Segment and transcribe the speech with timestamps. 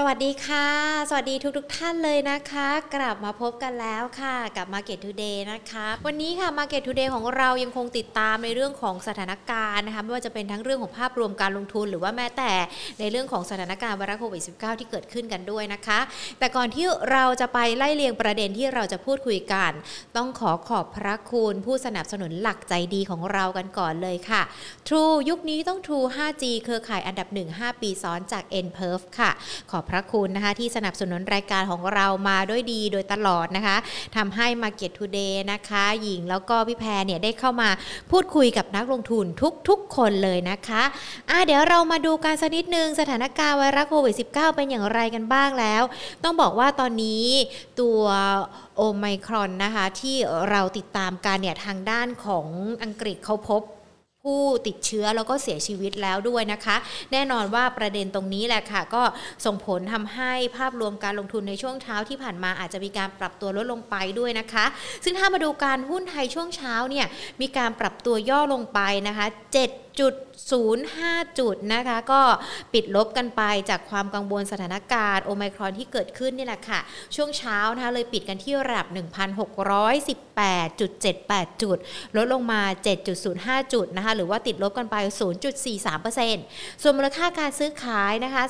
[0.00, 0.66] สวัสดีค่ะ
[1.08, 12.52] สวัสดีทุกทท่านเลยนะคะ กลับมาพบกันแล้วค่ะกับ Market Today นะคะ วันนี้ค่ะ Market Today ของเรายังคงติดตามในเรื่องของสถานการณ์นะคะไม่ว่าจะเป็นทั้งเรื่องของภาพรวมการลงทุน หรือว่าแม้แต่
[13.00, 16.00] ในเรื่องของสถานการณ์ไวรัสโควิด -19 ที่เกิดขึ้นกันด้วยนะคะ
[16.38, 19.72] แต่ก่อนที่เราจะไปไล่เรียงประเด็นที่เราจะพูดคุยกัน
[20.16, 24.42] ต้องขอขอบพระคุณผู้สนับสนุนหลักใจดีของเรากันก่อนเลยค่ะ
[24.88, 29.32] True ยุคนี้ต้อง True 5G เครือข่ายอันดับ 1 5 ปีซ้อนจาก n p e r f ค่ะ
[29.70, 33.76] ขอบพระคุณนะคะที่สนับสนุนรายการของเรามาด้วยดีโดยตลอดนะคะ
[34.16, 37.68] ทำให้ Market Today นะคะ หญิงแล้วก็พี่แพรเนี่ยได้เข้ามา
[38.10, 39.24] พูดคุยกับนักลงทุน
[39.68, 40.82] ทุกๆคนเลยนะคะ
[41.30, 45.82] อะเดี๋ยวเรามาดูการสักนิดนึงสถานการณ์ไวรัสโควิด -19 เป็นอย่างไรกันบ้างแล้ว
[46.24, 47.24] ต้องบอกว่าตอนนี้
[47.80, 48.00] ตัว
[48.76, 50.16] โอไมครอนนะคะที่
[50.50, 52.46] เราติดตามกันเนี่ยทางด้านของ
[52.82, 53.62] อังกฤษเขาพบ
[54.22, 56.76] ผู้ติดเชื้อแล้วก็เสียชีวิตแล้วด้วยนะคะ
[57.12, 59.02] แน่นอนว่าประเด็นตรงนี้แหละค่ะ ก็
[59.44, 64.64] ส่งผลทำให้ภาพรวมการลงทุนในช่วงเช้าที่ผ่านมาอาจจะมีการปรับตัวลดลงไปด้วยนะคะ
[65.04, 67.06] ซึ่งถ้ามาดูการหุ้นไทยช่วงเช้าเนี่ย
[67.40, 69.26] มีการปรับตัวย่อลงไปนะคะ
[69.62, 70.14] 7 จุด
[70.76, 72.22] 05 จุดนะคะ ก็
[72.72, 76.80] ปิดลบกันไปจากความกังวลสถานการณ์โอไมครอนที่เกิดขึ้นนี่แหละค่ะ
[77.16, 81.78] ช่วงเช้านะคะเลยปิดกันที่ระดับ 1,618.78 จุด
[82.16, 82.60] ลดลงมา
[83.16, 84.96] 7.05 จุดนะคะ หรือว่าติดลบกันไป
[85.68, 88.42] 0.43%ส่วนมูลค่าการซื้อขายนะคะ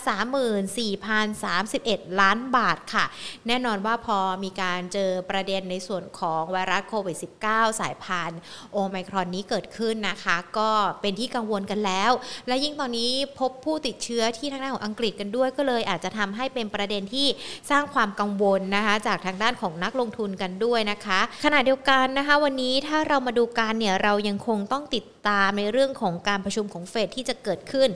[1.27, 3.05] 34,031 ล้านบาทค่ะ
[3.47, 8.41] แน่นอนว่าพอมีการเจอประเด็นในส่วนของไวรัสโควิด -19 สายพันธุ์
[8.73, 10.71] โอไมครอนนี้เกิดขึ้นนะคะ ก็
[11.03, 12.13] เป็นที่กงวลกันแล้ว
[12.49, 17.27] และยิ่งตอนนี้พบผู้ติดเชื้อที่ทางด้านของอังกฤษกันด้วย ก็เลยอาจจะทำให้เป็นประเด็นที่
[17.71, 27.89] สร้างความกังวลนะคะ จากทางด้านของนักลงทุนกันด้วยนะคะ ขณะเดียวกันนะคะ วันนี้ถ้าเรามาดูการเนี่ยเรายังคงต้องติดตามในเรื่องของการประชุมของเฟดที่จะเกิดขึ้น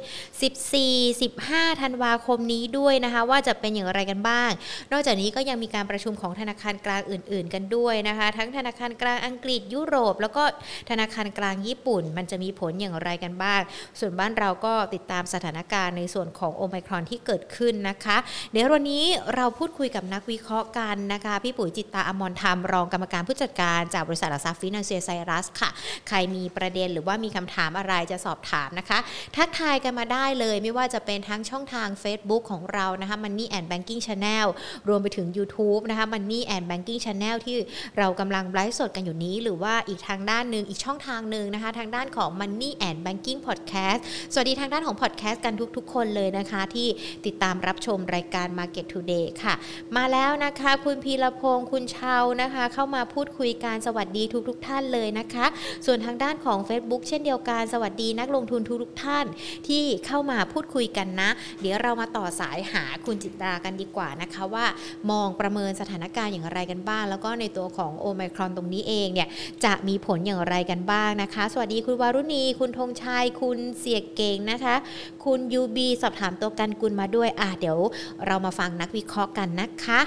[0.66, 4.50] 14-15 ธันวาคมนี้ด้วยนะคะ ว่าจะเป็นอย่างไรกันบ้าง
[4.92, 10.42] นอกจากนี้ก็ยังมีการประชุมของธนาคารกลางอื่น ๆ กันด้วยนะคะ ทั้งธนาคารกลางอังกฤษยุโรป แล้วก็
[10.90, 13.60] ธนาคารกลางญี่ปุ่น มันจะมีผลอย่างไรกันบ้าง
[14.00, 18.16] ส่วนบ้านเราก็ติดตามสถานการณ์ในส่วนของโอไมครอนที่เกิดขึ้นนะคะ
[18.52, 25.70] เดี๋ยววันนี้เราพูดคุยกับนักวิเคราะห์กันนะคะ พี่ปุ๋ยจิตตาอมรธรรม รองกรรมการผู้จัดการจากบริษัทหลักทรัพย์ฟินแลนเซียไซรัสค่ะ
[26.08, 28.98] ใครมีประเด็นหรือว่ามีคำถามอะไรจะสอบถามนะคะ
[29.36, 34.46] ทักทายกันมาได้เลยไม่ว่าจะเป็นทั้งช่องทาง Facebook ของเรานะคะ Money and Banking Channel
[34.88, 37.56] รวมไปถึง YouTube นะคะ Money and Banking Channel ที่
[37.98, 44.00] เรากำลังไลฟ์สดกันอยู่นี้ หรือว่าอีกทางด้านหนึ่งอีกช่องทางหนึ่งนะคะ ทางด้านของ Money and Banking Podcast
[44.32, 46.88] สวัสดีทางด้านของ Podcast กันทุกๆ คนเลยนะคะ ที่
[47.26, 49.54] ติดตามรับชมรายการ Market Today ค่ะ
[49.96, 55.46] มาแล้วนะคะ คุณพีรพงศ์คุณเชานะคะ เข้ามาพูดคุยการสวัสดีทุกๆท่านเลยนะคะ
[55.86, 59.26] ส่วนทางด้านของ Facebook เช่นเดียวกันสวัสดีนักลงทุนทุกๆท่าน
[59.68, 61.30] ที่เข้ามาพูดคุยกันนะ
[61.60, 64.66] เดี๋ยวเรามาต่อสายหาคุณจิตรากันดีกว่านะคะว่า
[65.10, 69.28] มองประเมินสถานการณ์อย่างไรกันบ้าง แล้วก็ในตัวของโอไมครอนตรงนี้เองเนี่ย
[69.64, 74.76] จะมีผลอย่างไรกันบ้างนะคะ สวัสดีคุณวารุณีคุณธงชัยคุณเสียเก่งนะคะ
[75.24, 77.78] คุณยูบีสอบถามตัวกันกุลมาด้วยอะเดี๋ยว
[78.26, 80.00] เรามาฟังนักวิเคราะห์กันนะคะ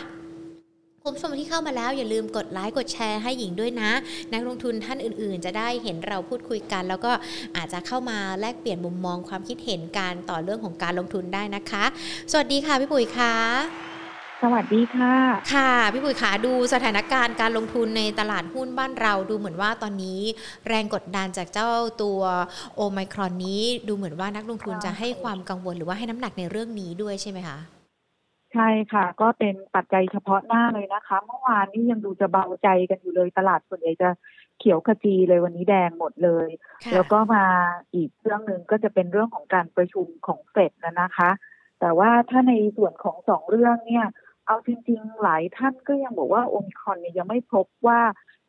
[1.07, 3.91] คุณผู้ชมที่เข้ามาแล้วอย่าลืมกดไลค์กดแชร์ให้หญิงด้วยนะ
[4.33, 7.11] นักลงทุนท่านอื่นๆ จะได้เห็นเราพูดคุยกัน แล้วก็
[7.57, 11.85] อาจจะเข้ามาแลกเปลี่ยนมุมมองความคิดเห็นการต่อเรื่องของการลงทุนได้นะคะ
[12.31, 13.94] สวัสดีค่ะพี่ปุ๋ยค่ะ
[14.43, 15.15] สวัสดีค่ะ
[15.53, 20.19] ค่ะ พี่ปุ๋ยขาดูสถานการณ์การลงทุนในตลาดหุ้นบ้านเราดูเหมือนว่าตอนนี้
[20.67, 21.69] แรงกดดันจากเจ้า
[22.03, 22.21] ตัว
[22.75, 27.57] โอไมครอนนี้ ดูเหมือนว่านักลงทุนจะให้ความกังวลหรือว่าให้น้ำหนักในเรื่องนี้ด้วยใช่ไหมคะ
[28.53, 34.09] ใช่ค่ะ ก็เป็นปัจจัยเฉพาะหน้าเลยนะคะเมื่อวานนี้ยังดูจะเบาใจกันอยู่เลยตลาดส่วนใหญ่จะ
[34.59, 36.47] เขียวขจีเลยวันนี้แดงหมดเลย
[36.93, 37.45] แล้วก็มา
[37.95, 41.31] อีกเรื่องหนึ่งก็จะเป็นเรื่องของการประชุมของเฟดนะนะคะ
[41.79, 44.05] แต่ว่าถ้าในส่วนของสองเรื่องเนี่ย
[44.47, 47.99] เอาจริงๆ หลายท่านก็ยังบอกว่าโอมิคอนเนี่ยยังไม่พบว่า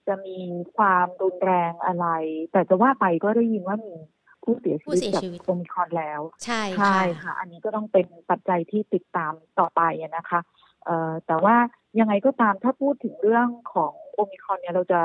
[0.07, 0.39] จะมี
[0.77, 2.07] ความรุนแรงอะไร
[2.53, 3.95] แต่จะว่าไปก็ได้ยินว่ามี
[4.43, 9.83] ผู้เสียชีวิตจากโอมิคอนแล้ว ใช่ใช่ค่ะ อันนี้ก็ต้องเป็นปัจจัยที่ติดตามต่อไป
[10.17, 10.41] นะคะ
[10.85, 11.57] เอ่อแต่ว่า
[11.99, 15.01] ยังไงก็ตามถ้าพูดถึงเรื่องของโอมิคอนเนี่ยเราจะ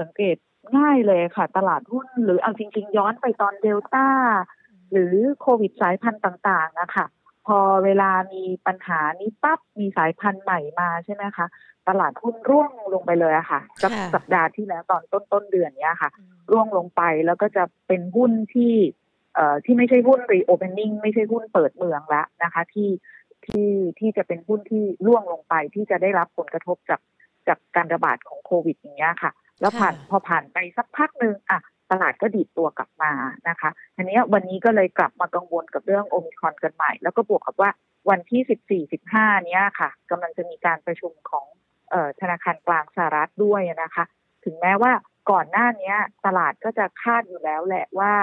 [0.00, 0.36] สังเกต
[0.76, 4.06] ง่ายเลยค่ะ ตลาดหุ้นหรือเอาจริง ๆ ย้อนไปตอนเดลต้า
[4.90, 7.06] หรือโควิดสายพันธุ์ต่าง ๆ นะคะ
[7.46, 11.46] พอเวลามีปัญหานี้ปั๊บมีสายพันธุ์ใหม่มาใช่ไหมคะ
[11.88, 13.60] ตลาดหุ้นร่วงลงไปเลยอะค่ะ
[14.14, 16.10] สัปดาห์ที่แล้วตอนต้นต้นเดือนเนี้ยค่ะ
[16.50, 18.74] ร่วงลงไปแล้วก็จะเป็นหุ้นที่
[19.34, 22.90] เอ่อที่ไม่ใช่หุ้นรีโอเพนนิ่งไม่ใช่หุ้นเปิดเมืองละนะคะ ที่
[23.46, 27.00] ที่ที่จะเป็นหุ้นที่ร่วงลงไปที่จะได้รับผลกระทบจาก
[27.48, 31.60] จากการระบาดของโควิดอย่างเงี้ยค่ะ แล้วผ่านพอผ่านไปสักพักหนึ่งอะ
[31.92, 33.12] ตลาดก็ดีดตัวกลับมา
[33.48, 37.70] นะคะทีนี้วันนี้ก็เลยกลับมากังวลกับเรื่องโอมิคอนกันใหม่ แล้วก็บวกกับว่า
[38.10, 41.46] วันที่ 14 15 เนี้ยค่ะกำลังจะมีการประชุมของ
[41.92, 44.04] ออธนาคารกลางสหรัฐด้วยนะคะ
[44.44, 44.92] ถึงแม้ว่า
[45.30, 45.94] ก่อนหน้านี้
[46.26, 48.14] ตลาดก็จะคาดอยู่แล้วแหละว่า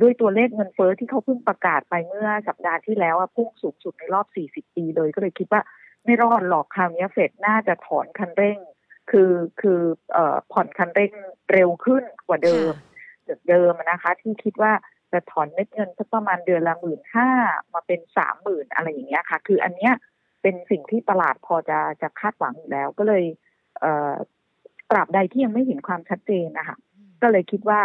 [0.00, 5.62] ด้วยตัวเลขเงินเฟ้อที่เขาเพิ่งประกาศไปเมื่อสัปดาห์ที่แล้วพุ่งสูงสุดในรอบ 40 ปีเลยก็เลยคิดว่า
[6.04, 8.58] ไม่รอดหรอกคราวนี้เฟดน่าจะถอนคันเร่ง
[9.10, 9.80] คือคือ
[10.12, 11.12] เอ่อผ่อนคันเร่ง
[11.52, 12.72] เร็วขึ้นกว่าเดิม
[13.28, 14.72] จากเดิมนะคะ ที่คิดว่า
[15.12, 17.30] จะถอนเม็ดเงินสักประมาณเดือนละหมื่นห้า
[17.74, 19.94] มาเป็นสามหมื่นอะไรอย่างเงี้ยค่ะ คืออันเนี้ย
[20.42, 23.24] เป็นสิ่งที่ตลาดพอจะจะคาดหวังอยู่แล้ว ก็เลย
[23.80, 24.14] เอ่อ
[24.90, 26.76] ตราบใดที่ยังไม่เห็นความชัดเจนนะคะ
[27.22, 27.80] ก็เลยคิดว่า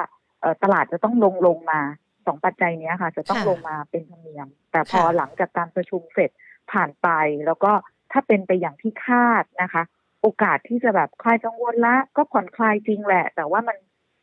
[0.64, 1.82] ตลาดจะต้องลงลงมา
[2.26, 6.30] สองปัจจัยนี้ค่ะ จะต้องลงมาเป็นธรรมเนียม แต่พอหลังจากการประชุมเสร็จ
[6.72, 7.08] ผ่านไป
[7.46, 7.72] แล้วก็
[8.12, 9.84] ถ้าเป็นไปอย่างที่คาดนะคะ
[10.26, 13.78] โอกาสที่จะแบบคลายกังวลละ ก็ผ่อนคลายจริงแหละ แต่ว่ามัน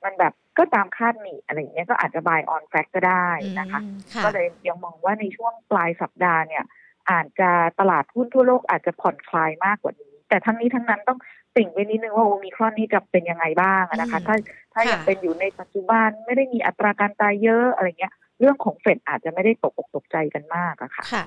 [0.05, 3.29] มันแบบก็ตามคาดหนีอะไรเงี้ยก็อาจจะบายออนแฟกก็ได้
[3.59, 3.81] นะคะ
[4.25, 6.65] ก็เลยยังมองว่าในช่วงปลายสัปดาห์เนี่ย
[7.11, 7.51] อาจจะ
[7.81, 11.19] ตลาดหุ้นทั่วโลกอาจจะผ่อนคลายมากกว่านี้ แต่ทั้งนี้ทั้งนั้นต้อง
[11.57, 14.37] ติ่งไว้นิดนึงว่าโอมิครอนนี้จะเป็นยังไงบ้างนะคะ ถ้า
[14.73, 21.23] ถ้ายังเป็นอยู่ในปัจจุบันไม่ได้มีอัตราการตายเยอะอะไรเงี้ย เรื่องของเฟดอาจจะไม่ได้ตกอกตกใจกันมากอะค่ะค่ะ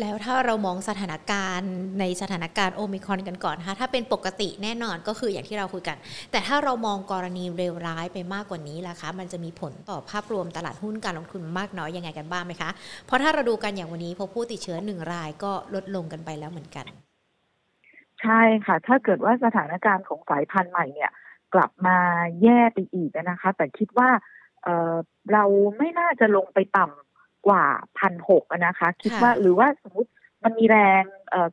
[0.00, 5.96] แล้วถ้าเรามองสถานการณ์ในสถานการณ์โอมิครอนกันก่อนนะคะถ้าเป็นปกติแน่นอนก็คืออย่างที่เราคุยกัน
[6.30, 12.70] แต่ถ้าเรามองกรณีเร็วร้ายไปมากกว่านี้ล่ะคะ มันจะมีผลต่อภาพรวมตลาดหุ้นการลงทุนมากน้อยยังไงกันบ้างไหมคะ
[13.06, 16.86] เพราะถ้าเราดูกันอย่างวันนี้พบผู้ติดเชื้อหนึ่งรายก็ลดลงกันไปแล้วเหมือนกัน
[18.22, 21.10] ใช่ค่ะ ถ้าเกิดว่าสถานการณ์ของสายพันธุ์ใหม่เนี่ย
[21.54, 21.98] กลับมา
[22.42, 24.08] แย่ไปอีกนะคะ แต่คิดว่า
[25.32, 25.44] เรา
[25.78, 27.64] ไม่น่าจะลงไปต่ำกว่า
[27.98, 30.10] พันหกนะคะ คิดว่าหรือว่าสมมติ
[30.44, 31.04] มันมีแรง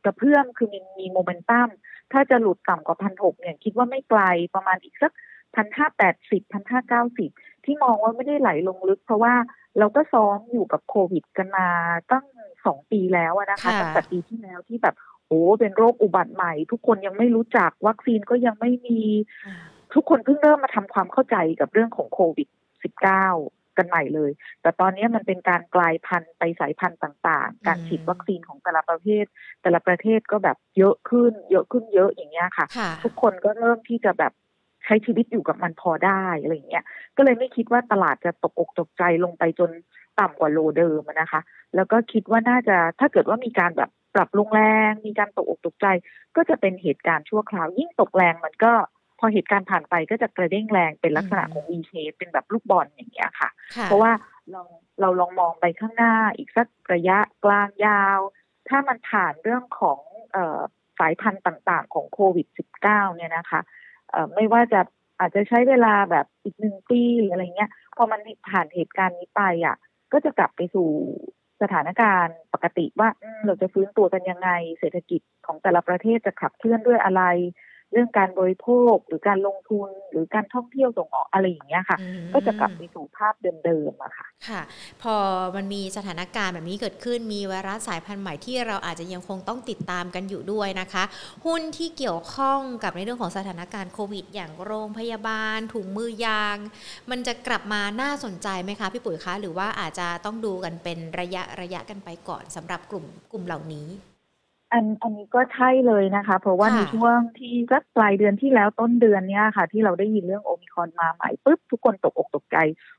[0.04, 1.68] กระเพื่อมคือมีมีโมเมนตัม
[2.12, 4.20] ถ้าจะหลุดต่ำกว่าพันหกเนี่ยคิดว่าไม่ไกล
[4.54, 5.12] ประมาณอีกสัก
[5.54, 7.30] พันห้าแปดสิบพันห้าเก้าสิบ
[7.64, 9.34] ที่มองว่าไม่ได้ไหลลงลึก เพราะว่า
[9.78, 11.66] เราก็ซ้อมอยู่กับโควิดกันมา
[12.10, 12.26] ตั้ง
[12.66, 14.94] สองปีแล้วนะคะตั้งแต่ปีที่แล้วที่แบบ
[15.26, 19.00] โอ้เป็นโรคอุบัติใหม่ ทุกคนยังไม่รู้จักวัคซีนก็ยังไม่มี
[19.94, 22.48] ทุกคนเพิ่งเริ่มมาทำความเข้าใจกับเรื่องของโควิด
[22.84, 24.30] 19 กันใหม่เลย
[24.62, 29.24] แต่ตอนนี้มันเป็นการกลายพันธุ์ไปสายพันธุ์ต่างๆ การฉีดวัคซีนของแต่ละประเทศ
[29.62, 32.66] แต่ละประเทศก็แบบเยอะขึ้น เยอะขึ้นเยอะอย่างเงี้ยค่ะ
[33.04, 34.32] ทุกคนก็เริ่มที่จะแบบ
[34.84, 36.84] ใช้ชีวิตอยู่กับมันพอได้อะไรเงี้ย
[37.16, 39.70] ก็เลยไม่คิดว่าตลาดจะตกอกตกใจลงไปจน
[40.20, 41.40] ต่ำกว่าโลเดิมนะคะ
[41.74, 45.86] แล้วก็คิดว่าน่าจะถ้าเกิดว่ามีการแบบปรับลงแรง มีการตกอกตกใจ
[46.36, 48.72] ก็จะเป็นเหตุการณ์ชั่วคราว ยิ่งตกแรงมันก็
[49.18, 53.50] พอเหตุการณ์ผ่านไปก็จะกระเด้งแรงเป็นลักษณะของ V shape เป็นแบบลูกบอลอย่างเงี้ยค่ะ
[53.84, 54.12] เพราะว่า
[54.50, 54.62] เรา
[55.00, 58.18] เราลองมองไปข้างหน้าอีกสักระยะกลางยาว
[58.68, 60.00] ถ้ามันผ่านเรื่องของ
[60.36, 60.38] อ
[60.98, 62.46] สายพันธุ์ต่างๆ ของโควิด
[62.82, 63.60] -19 เนี่ยนะคะ
[64.34, 64.80] ไม่ว่าจะ
[65.20, 69.76] อาจจะใช้เวลาแบบอีกหนึ่งปีหรืออะไรเงี้ย พอมันผ่านเหตุการณ์นี้ไปอะ
[70.12, 70.88] ก็จะกลับไปสู่
[71.62, 73.08] สถานการณ์ปกติว่า
[73.46, 74.50] เราจะฟื้นตัวกันยังไง
[74.80, 77.22] เศรษฐกิจของแต่ละประเทศจะขับเคลื่อนด้วยอะไร
[77.92, 81.98] เรื่องการบริโภคหรือการลงทุนหรือการท่องเที่ยวส่งออกอะไรอย่างเงี้ยค่ะ
[82.34, 83.34] ก็จะกลับไปสู่ภาพ
[83.64, 84.62] เดิมๆอะค่ะ ค่ะ
[85.02, 85.16] พอ
[85.56, 91.04] มันมีสถานการณ์แบบนี้เกิดขึ้นมีไวรัสสายพันธุ์ใหม่ที่เราอาจจะยังคงต้องติดตามกันอยู่ด้วยนะคะ
[91.46, 96.56] หุ้นที่เกี่ยวข้องกับในเรื่องของสถานการณ์โควิด อย่างโรงพยาบาล ถุงมือยาง
[97.10, 103.88] มันจะกลับมาน่าสนใจไหมคะพี่ปุ๋ยคะหรือว่าอาจจะต้องดูกันเป็นระยะระยะกันไปก่อนสำหรับกลุ่มกลุ่มเหล่านี้
[104.74, 112.56] อันอันนี้ก็ใช่เลยนะคะ เพราะว่าในช่วงที่สักปลายเดือนที่แล้วต้นเดือนเนี้ยค่ะ ที่เราได้ยินเรื่องโอมิคอนมาใหม่ปุ๊บทุกคนตกอกตกใจ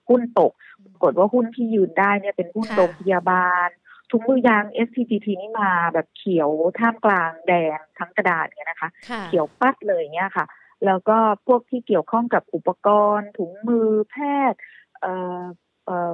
[0.09, 0.51] หุ้นตก
[0.85, 3.67] ปรากฏว่าหุ้นที่ยืนได้เนี่ยเป็นหุ้นโรงพยาบาล
[4.11, 8.89] ถุงมือยาง SPGT นี่มาแบบเขียวท่ามกลางแดงทั้งกระดาษเนี่ยนะคะ
[9.25, 10.45] เขียวปัดเลยเนี่ยค่ะ
[10.85, 11.17] แล้วก็
[11.47, 14.15] พวกที่เกี่ยวข้องกับอุปกรณ์ ถุงมือแพ
[14.51, 14.59] ทย์
[15.01, 15.43] เอ่อ
[15.85, 16.11] เอ่อ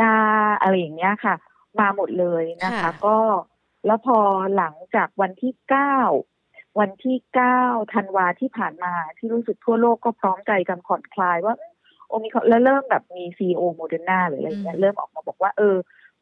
[0.00, 0.16] ยา
[0.60, 1.34] อะไรอย่างเงี้ยค่ะ
[1.80, 3.16] มาหมดเลยนะคะ ก็
[3.86, 4.18] แล้วพอ
[4.56, 5.98] หลังจากวันที่เก้า
[6.80, 7.62] วันที่เก้า
[7.94, 11.54] ธันวาที่ผ่านมาที่รู้สึกทั่วโลกก็พร้อมใจกันผ่อนคลายว่า
[12.08, 15.76] โอมิคอนแล้วเริ่มแบบมี CEO โมเดอร์นาหรืออะไรเงี้ยเริ่มออกมาบอกว่าเออ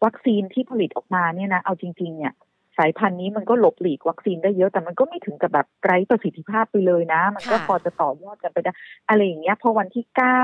[0.05, 2.35] วัคซีนที่ผลิตออกมาเนี่ยนะ เอาจริง ๆ เนี่ย
[2.79, 8.73] สายพันธุ์นี้มันก็หลบหลีกวัคซีนได้เยอะแต่มันก็ไม่ถึงกับแบบไร้ประสิทธิภาพไปเลยนะ มันก็พอจะต่อยอดกันไปได้
[9.09, 10.43] อะไรอย่างเงี้ยพอวันที่เก้า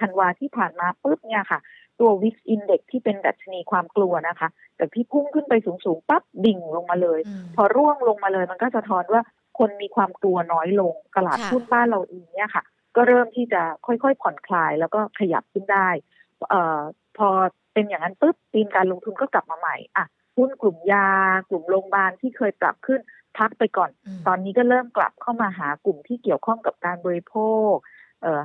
[0.00, 1.60] ธันวาที่ผ่านมาปุ๊บเนี่ยค่ะ
[2.00, 4.48] ตัว VIX Index ที่เป็นดัชนีความกลัวนะคะ
[4.78, 7.20] จากที่พุ่งขึ้นไปสูงๆปั๊บดิ่งลงมาเลย
[7.56, 9.22] พอร่วงลงมาเลยมันก็สะท้อนว่า
[9.58, 12.64] คนมีความกลัวน้อยลงตลาดหุ้นบ้านเราเองเนี่ยค่ะ
[12.96, 15.88] ก็เริ่มที่จะค่อยๆ ผ่อนคลายแล้วก็ขยับขึ้นได้
[16.50, 16.80] เอ่อ
[17.18, 17.28] พอ
[17.72, 20.04] เป็นอย่างนั้นปุ๊บตีมการลงทุนก็กลับมาใหม่อะ
[20.36, 21.08] หุ้นกลุ่มยา
[21.48, 23.00] กลุ่มโรงพยาบาลที่เคยปรับขึ้น
[23.38, 23.90] พักไปก่อน
[24.26, 27.34] ตอนนี้ก็เริ่มกลับเข้ามาหากลุ่มที่เกี่ยวข้องกับการบริโภ
[27.70, 27.92] คเอ่อ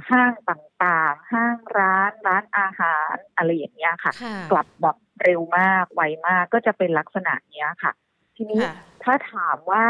[0.09, 7.91] ห้างต่างๆ ห้างร้านร้านอาหารอะไรอย่างเงี้ยค่ะค่ะ กลับแบบเร็วมากไวมากก็จะเป็นลักษณะเนี้ยค่ะ
[8.35, 9.85] ทีนี้ค่ะถ้าถามว่า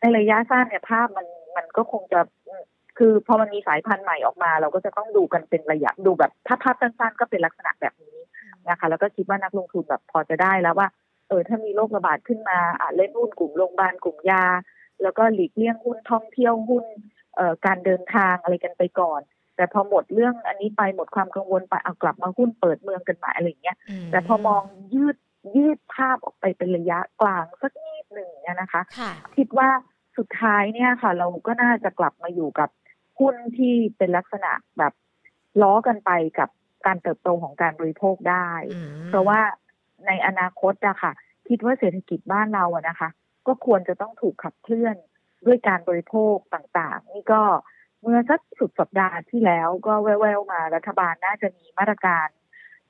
[0.00, 1.26] ในระยะสั้นเนี่ยภาพมัน
[1.56, 2.62] มันก็คงจะอืม
[2.98, 8.18] คือพอมันมีสายพันธุ์ใหม่ออกมา เราก็จะต้องดูกันเป็นระยะดูแบบถ้าภาพสั้นๆก็เป็นลักษณะแบบนี้
[8.68, 10.88] นะคะ แล้วก็คิดว่านักลงทุนแบบพอจะได้แล้วว่า
[11.28, 14.44] เออถ้ามีโรคระบาดขึ้นมาอะเล่นหุ้นกลุ่มโรงพยาบาลกลุ่มยา
[15.02, 17.17] แล้วก็หลีกเลี่ยงหุ้นท่องเที่ยวหุ้นเอ่อ
[17.66, 19.20] การเดินทางอะไรกันไปก่อน
[19.56, 23.76] แต่พอหมดเรื่องอันนี้ไปหมดความกังวลไปเอากลับมาหุ้นเปิดเมืองกันใหม่อะไรอย่างเงี้ย
[24.10, 24.62] แต่พอมอง
[24.94, 25.16] ยืด
[25.56, 29.68] ยืดภาพออกไปเป็นระยะกลางสักนิดหนึ่งเนี่ยนะคะค่ะคิดว่า
[30.16, 32.68] สุดท้ายเนี่ยค่ะ เราก็น่าจะกลับมาอยู่กับ
[33.18, 34.92] หุ้นที่เป็นลักษณะแบบ
[35.62, 36.48] ล้อกันไปกับ
[36.86, 39.40] การเติบโตของการบริโภคได้อืมเพราะว่า
[40.06, 41.12] ในอนาคตอะค่ะ
[41.48, 43.08] คิดว่าเศรษฐกิจบ้านเราอะนะคะ
[43.46, 44.96] ก็ควรจะต้องถูกขับเคลื่อน
[45.46, 47.42] ด้วยการบริโภคต่างๆ นี่ก็
[48.02, 52.28] เมื่อสักสุดสัปดาห์ที่แล้วก็แว่วๆมารัฐบาลน่าจะมีมาตรการ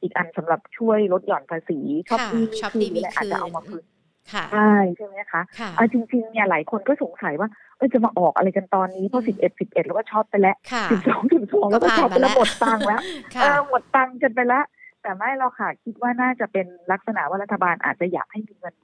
[0.01, 3.85] อีกอันสำหรับช่วยลดหย่อนภาษีชอบค่ะที่ช็อปคืดีนมีอะไรอาจคืจะเอานมาคืน
[4.33, 13.01] ค่ะใช่ใช่ไหมคะค่ะเอาจริงๆเนี่ยหลายคนก็สงสัยว่าเอ้ยจะมาออกอะไรกันตอนนี้เพราะสิบเอ็ดสิบเอ็ดแล้วก็ช็อปไปแล้วค่ะสิบสองสิบสองแล้วก็ช็อปไปแล้วหมดตังค์แล้ว
[13.35, 14.65] ค่ะเออหมดตังค์กันไปแล้ว
[15.03, 18.75] แต่ไม่เราค่ะคิดว่าน่าจะเป็นลักษณะว่ารัฐบาลอาจจะอยากให้มีเงิน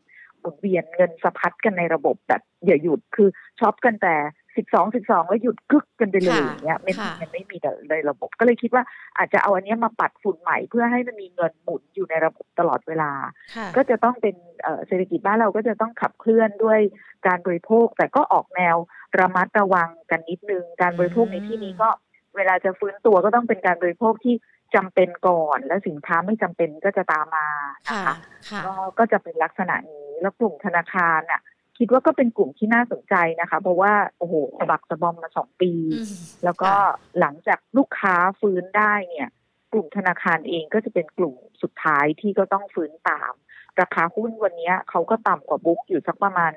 [0.45, 3.29] หมุนเวียนเงินสะพัดกันในระบบแบบอย่าหยุดคือ
[3.61, 4.15] ช็อปกันแต่
[4.57, 8.85] สิบสองสิบสองแล้วหยุดกึกกันไปเลยค่ะอย่างเงี้ยไม่มีค่ะเงินไม่มีแต่ในระบบก็เลยคิดว่า
[9.19, 13.13] อาจจะเอาอันเนี้ยมาปัดฝุ่นใหม่เพื่อให้มันมีเงินหมุนอยู่ในระบบตลอดเวลา
[13.57, 16.81] ค่ะก็จะต้องเป็นเอ่อเศรษฐกิจบ้านเราก็จะต้องขับเคลื่อนด้วย
[17.27, 18.77] การบริโภค แต่ก็ออกแนว
[19.21, 21.89] ระมัดระวังกันนิดนึง การบริโภคในที่นี้ก็
[22.37, 24.37] เวลาจะฟื้นตัวก็ต้องเป็นการบริโภคที่
[24.75, 27.49] จำเป็นก่อน แล้วสินค้าไม่จำเป็นก็จะตามมา
[27.89, 28.15] นะค่ะคะ
[28.51, 31.41] ค่ะก็ก็จะเป็นลักษณะนี้ แล้วกลุ่มธนาคารน่ะ
[31.79, 36.15] คิดว่าก็เป็นกลุ่มที่น่าสนใจนะคะ เพราะว่าโอ้โหสะบักสะบอมมาสองปีอืม
[36.45, 39.29] แล้วก็ค่ะหลังจากลูกค้าฟื้นได้เนี่ย
[39.73, 43.33] กลุ่มธนาคารเองก็จะเป็นกลุ่มสุดท้ายที่ก็ต้องฟื้นตาม
[43.81, 46.53] ราคาหุ้นวันนี้เขาก็ต่ำกว่าบุ๊กอยู่สักประมาณ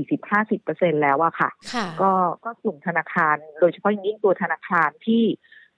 [0.00, 2.10] 40-50เปอร์เซ็นแล้วอะค่ะค่ะ ก็
[2.44, 5.24] ก็กลุ่มธนาคาร โดยเฉพาะอย่างยิ่งตัวธนาคารที่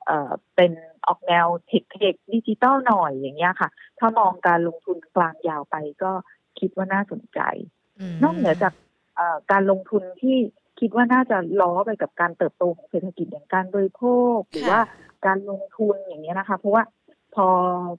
[0.07, 0.73] เอ่อเป็น
[1.09, 3.69] ออกแนวเทคเทคดิจิตอลหน่อยอย่างเงี้ยค่ะ
[3.99, 6.13] ถ้ามองการลงทุนกลางยาวไปก็
[6.61, 7.41] คิดว่าน่าสนใจ
[8.13, 8.73] มนอกเหนือจาก
[9.17, 10.37] เอ่อการลงทุนที่
[10.81, 14.03] คิดว่าน่าจะล้อไปกับการเติบโตของเศรษฐกิจอย่างการบริโภ
[14.37, 14.81] ค หรือว่า
[15.27, 16.83] การลงทุนอย่างเงี้ยนะคะ เพราะว่า
[17.35, 17.47] พอ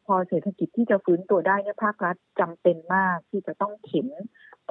[0.06, 4.08] พอเศรษฐกิจที่จะฟื้นตัวได้เนี่ยภาครัฐจำเป็นมากที่จะต้องเข็น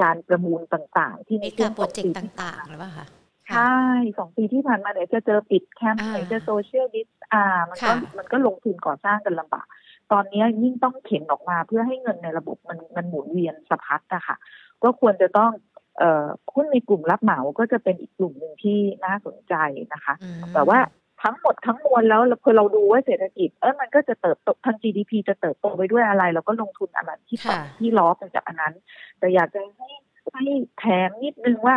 [0.03, 3.07] การประมูลต่าง ๆ ที่ในมีช่กาวรงโปรสองเจกปีต์ต่างๆหรือเปล่าคะ
[3.51, 3.77] ใช่
[4.19, 9.67] สองปีที่ผ่านมาเนี่ยจะเจอปิดแคมป์อ่าไหนจะโซเชียลดิสอ่ามันก็ค่ะมันก็ลงทุนก่อสร้างกันลำบาก
[10.13, 14.37] ตอนนี้ยิ่งต้องเข็นออกมาเพื่อให้เงินในระบบมันมันหมุนเวียนสะพัดอะค่ะ
[14.83, 15.51] ก็ควรจะต้อง
[15.99, 19.55] เอ่อหุ้นในกลุ่มรับเหมาก็จะเป็นอีกกลุ่มหนึ่งที่น่าสนใจ
[19.95, 20.79] นะคะอืมแต่ว่า
[21.23, 28.75] ทั้งหมดทั้งมวลแล้วพอเราดูว่าเศรษฐกิจเออมันก็จะเติบโตทาง GDP จะเติบโตไปด้วยอะไร เราก็ลงทุนอะไรที่ต่อค่ะที่ล้อไปจากอันนั้น
[29.19, 29.91] แต่อยากจะให้
[30.35, 30.45] ให้
[30.79, 31.77] แถมนิดนึงว่า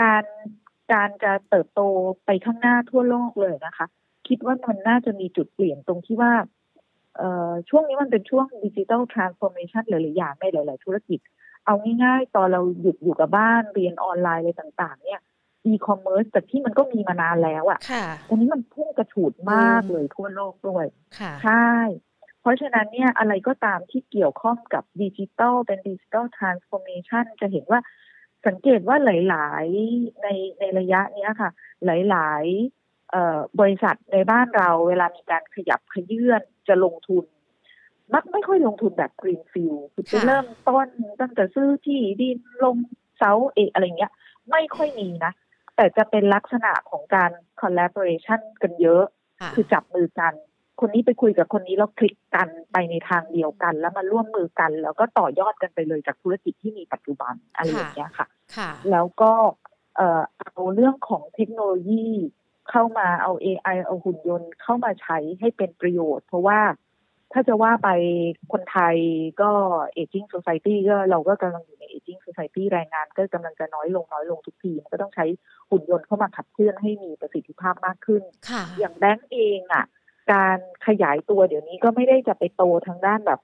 [0.00, 0.24] การ
[0.92, 1.80] การจะเติบโต
[2.24, 3.86] ไปข้างหน้าทั่วโลกเลยนะคะ
[4.28, 6.61] คิดว่ามันน่าจะมีจุดเปลี่ยนตรงที่ว่าเอ่อ
[7.68, 11.20] ช่วงนี้มันเป็นช่วง digital transformation หลายๆอย่างในหลาย ๆ ธุรกิจ
[11.66, 15.20] เอาง่ายๆ ตอนเราหยุดอยู่กับบ้านเรียนออนไลน์อะไรต่าง ๆ เนี่ย
[15.64, 20.86] อีคอมเมิร์ซแต่ที่มันก็มีมานานแล้วอะค่ะตอนนี้มันพุ่งกระฉูดมากเลยทั่วโลกด้วย
[21.18, 21.70] ค่ะใช่
[22.40, 27.80] เพราะฉะนั้นเนี่ยอะไรก็ตามที่เกี่ยวข้องกับดิจิตอลเป็น digital transformation จะเห็นว่า
[28.46, 29.64] สังเกตว่าหลาย
[29.94, 30.28] ๆ ใน
[30.58, 31.50] ในระยะเนี้ยค่ะ
[31.84, 32.81] หลายๆเอ่อ
[33.60, 37.24] บริษัทในบ้านเราเวลามีการขยับขยื่นจะลงทุน
[38.14, 40.86] มักไม่ค่อยลงทุนแบบกรีนฟิลคือจะค่ะเริ่มต้น
[41.20, 42.76] ตั้งแต่ซื้อที่ดินลง
[43.18, 44.12] เสาเอกอะไรเงี้ย
[44.50, 45.32] ไม่ค่อยมีนะ
[45.76, 49.04] แต่จะเป็นลักษณะของการ collaboration กันเยอะ
[49.40, 50.34] ค่ะคือจับมือกัน
[50.80, 58.26] คนนี้ไปคุยกับคนนี้แล้วคลิกกันไปในทางเดียวกัน แล้วมาร่วมมือกัน แล้วก็ต่อยอดกันไปเลยจากธุรกิจที่มีปัจจุบันอะไรอย่างเงี้ยค่ะ
[58.56, 59.32] ค่ะแล้วก็
[59.96, 62.08] เอ่อเอาเรื่องของเทคโนโลยี
[62.70, 66.60] เข้ามาเอา AI เอาหุ่นยนต์เข้ามาใช้ให้เป็นประโยชน์ เพราะว่า
[67.32, 67.88] ถ้าจะว่าไป
[68.52, 68.96] คนไทย
[69.40, 69.50] ก็
[69.96, 75.26] aging society ก็เราก็กำลังอยู่ใน aging society แรงงานก็กำลังจะน้อยลงน้อยลงทุกทีมันก็ต้องใช้
[75.70, 79.84] หุ่นยนต์เข้ามาขับเคลื่อนให้มีประสิทธิภาพมากขึ้นค่ะอย่างแบงก์เองอะ
[80.32, 83.40] การขยายตัวเดี๋ยวนี้ก็ไม่ได้จะไปโตทางด้านแบบ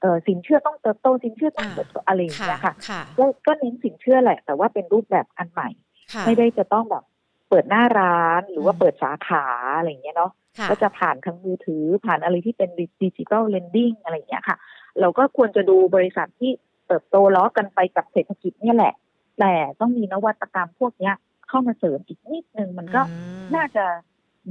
[0.00, 5.68] เออสินเชื่อต้องเติบโตสินเชื่อต้องอ่าเติบโตอะไรอย่างค่ะเงี้ยค่ะค่ะก็ก็เน้นสินเชื่อแหละ แต่ว่าเป็นรูปแบบอันใหม่
[6.12, 7.04] ค่ะไม่ได้จะต้องแบบ
[7.48, 9.44] เปิดหน้าร้านหรือว่าอืมเปิดสาขา
[9.76, 12.70] อะไรอย่างเงี้ยเนาะค่ะก็จะผ่านทางมือถือผ่านอะไรที่เป็น
[13.02, 14.56] ดิจิ t a ลเลนดิ้งอะไรอย่างเงี้ยค่ะ
[15.00, 16.52] เราก็ควรจะดูบริษัทที่
[16.86, 18.94] เติบโตล้อกันไปกับเศรษฐกิจเนี่ยแหละ
[19.40, 21.14] แต่ต้องมีนวัตกรรมพวกเนี้ย
[21.48, 23.84] เข้ามาเสริมอีกนิดนึงมันก็อืมน่าจะ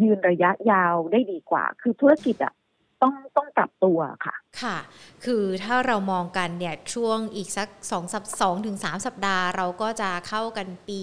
[0.01, 2.53] ยืนระยะยาวได้ดีกว่า คือธุรกิจอะ
[3.01, 4.77] ต้องต้องปรับตัวค่ะ ค่ะ
[5.25, 10.99] คือถ้าเรามองกันเนี่ยช่วงอีกสัก2สัปสองถึง3สัปดาห์ เราก็จะเข้ากันปี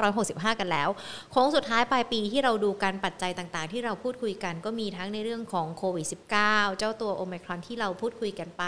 [0.00, 0.88] 2565 กันแล้ว
[1.32, 6.06] โค้งสุดท้ายปลายปีที่เราดูกันปัจจัยต่างๆ ที่เราพูดคุยกันก็มีทั้งในเรื่องของโควิด
[6.42, 8.64] -19 เจ้าตัวโอมครอนที่เราพูดคุยกันไป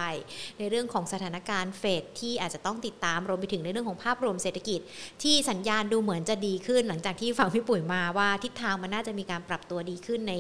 [0.59, 4.81] ในเรื่องของสถานการณ์เฟดที่อาจจะต้องติดตามรวมไปถึงในเรื่องของภาพรวมเศรษฐกิจ
[5.23, 10.35] ที่สัญญาณดูเหมือนจะดีขึ้น หลังจากที่ฟังพี่ปุ๋ยมาว่าทิศทางมันน่าจะมีการปรับตัวดีขึ้นใน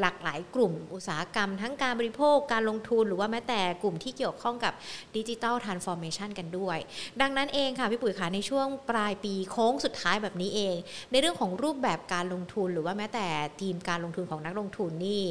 [0.00, 4.72] หลากหลายกลุ่ม อุตสาหกรรม ทั้งการบริโภคการลงทุนหรือว่าแม้แต่กลุ่มที่เกี่ยวข้องกับ
[5.16, 6.78] ดิจิทัลทรานส์ฟอร์เมชันกันด้วย
[7.20, 10.76] ดังนั้นเองค่ะพี่ปุ๋ยคะในช่วงปลายปีโค้งสุดท้ายแบบนี้เอง
[11.10, 13.26] ในเรื่องของรูปแบบการลงทุนหรือว่าแม้แต่
[13.60, 15.22] ทีมการลงทุนของนักลงทุนนี่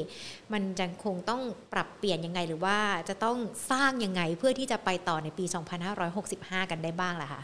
[0.53, 1.41] มันยังคงต้อง
[1.73, 2.77] ปรับเปลี่ยนยังไงหรือว่า
[3.09, 3.37] จะต้อง
[3.71, 5.45] สร้างยังไงเพื่อที่จะไปต่อในปี
[6.07, 7.41] 2565 กันได้บ้างล่ะคะ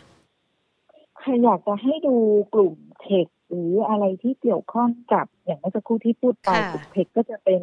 [1.19, 2.15] ใครอยากจะให้ดู
[2.53, 7.61] กลุ่มเทคหรืออะไรที่เกี่ยวข้องกับอย่างเมื่อสักครู่ที่พูดไปกลุ่มเทคก็จะเป็น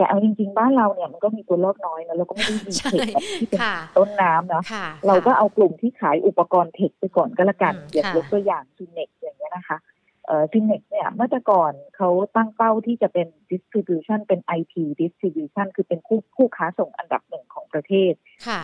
[0.00, 3.60] แต่เอาจริง ๆ บ้านเราเนี่ยมันก็มีตัวเลือกน้อยนะเราก็ไม่ได้มีเทคที่เป็น
[3.96, 4.62] ต้นน้ำนะ
[5.06, 9.78] เราก็เอากลุ่มที่ขายอุปกรณ์เทคไปก่อนก็แล้วกันอย่างยกตัวอย่างซินเน็กอย่างเงี้ยนะคะ
[10.26, 18.12] เอ่อซินเน็กเนี่ยเมื่อแต่ก่อนเขาตั้งเป้าที่จะเป็น distribution เป็น IT distribution คือเป็นผู้ผู้ค้าส่งอันดับหนึ่งของประเทศ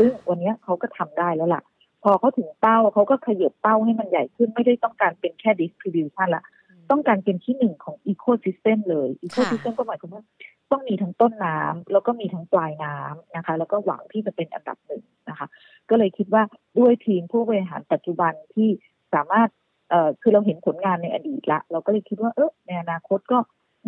[0.00, 1.62] ซึ่งวันนี้เขาก็ทำได้แล้วล่ะ
[2.02, 6.44] พอเขาถึงเป้าเขาก็ขยับเป้าให้มันใหญ่ขึ้นไม่ได้ต้องการเป็นแค่ distribution ละ
[6.90, 10.22] ต้องการเป็นที่หนึ่งของ ecosystem เลย ecosystem ก็หมายความว่า
[10.70, 15.46] ต้องมีทั้งต้นน้ำแล้วก็มีทั้งปลายน้ำนะคะ แล้วก็หวังที่จะเป็นอันดับหนึ่งนะคะ
[15.90, 16.42] ก็เลยคิดว่า
[16.78, 18.68] ด้วยทีมผู้บริหารปัจจุบันที่
[19.14, 19.48] สามารถ
[19.90, 23.38] เอ่อคือเราเห็นผลงานในอดีตละ เราก็เลยคิดว่าเออในอนาคตก็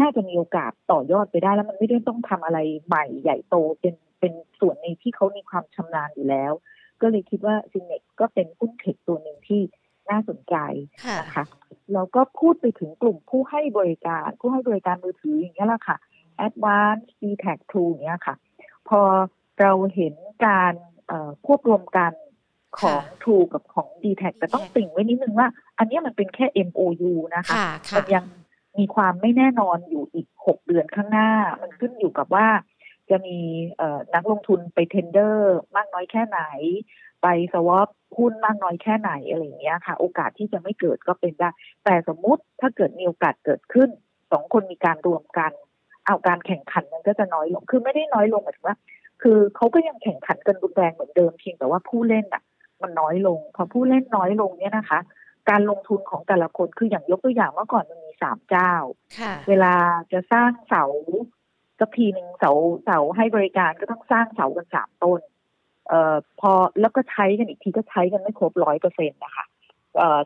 [0.01, 6.53] น่าจะมีโอกาสต่อยอดไปได้แล้วมันไม่ได้ต้องทำอะไรใหม่ใหญ่โตเป็นเป็นส่วนในที่เขามีความชำนาญอยู่แล้ว
[7.01, 9.61] ก็เลยคิดว่าซินเน็กก็เป็นหุ้นเทคตัวหนึ่งที่
[10.11, 10.57] น่าสนใจ
[11.21, 11.45] นะคะ
[11.95, 15.97] แล้วก็พูดไปถึงกลุ่มผู้ให้บริการ ผู้ให้บริการมือถืออย่างนี้แหละค่ะ
[16.47, 18.35] Advanced d t a c 2เนี้ยค่ะ
[18.89, 19.01] พอ
[19.61, 20.15] เราเห็น
[20.47, 20.75] การ
[21.47, 22.13] ควบรวมกัน
[22.79, 25.49] ของ True กับของ d t แทแต่ต้องติ่งไว้นิดนึงว่า
[25.79, 27.57] อันนี้มันเป็นแค่ MOU นะคะ
[27.97, 28.25] มันยัง
[28.79, 31.31] มีความไม่แน่นอนอยู่อีก 6 เดือนข้างหน้า
[31.63, 32.47] มันขึ้นอยู่กับว่า
[33.11, 33.39] จะมี
[34.15, 36.41] นักลงทุนไปเทนเดอร์มากน้อยแค่ไหน
[37.23, 41.49] ไปสวอปหุ้นมากน้อยแค่ไหนอะไรอย่างเงี้ยค่ะ โอกาสที่จะไม่เกิดก็เป็นได้
[41.85, 43.89] แต่สมมุติถ้าเกิดมีโอกาสเกิดขึ้น
[44.33, 45.53] สองคนมีการรวมกัน
[46.09, 48.77] เอาการแข่งขันมันก็จะน้อยลง คือไม่ได้น้อยลงหมายถึงว่า
[49.23, 52.43] คือเขาก็ยังแข่งขันกันรุนแรงเหมือนเดิมเพียงแต่ว่าผู้เล่นอะ
[52.83, 55.01] มันน้อยลง พอผู้เล่นน้อยลงเนี่ยนะคะ
[55.51, 58.73] การลงทุนของแต่ละคนคืออย่างยกตัวอย่างเมื่อก่อนมันมีสามเจ้า
[59.49, 59.75] เวลา
[60.13, 60.85] จะสร้างเสา
[61.81, 62.53] สักทีหนึ่งเสา
[62.85, 65.21] เสาให้บริการก็ต้องสร้างเสากันสามต้น
[65.89, 69.58] เอ่อพอแล้วก็ใช้กันอีกทีก็ใช้กันไม่ครบร้อยเปอร์เซ็นต์นะคะเอ่อ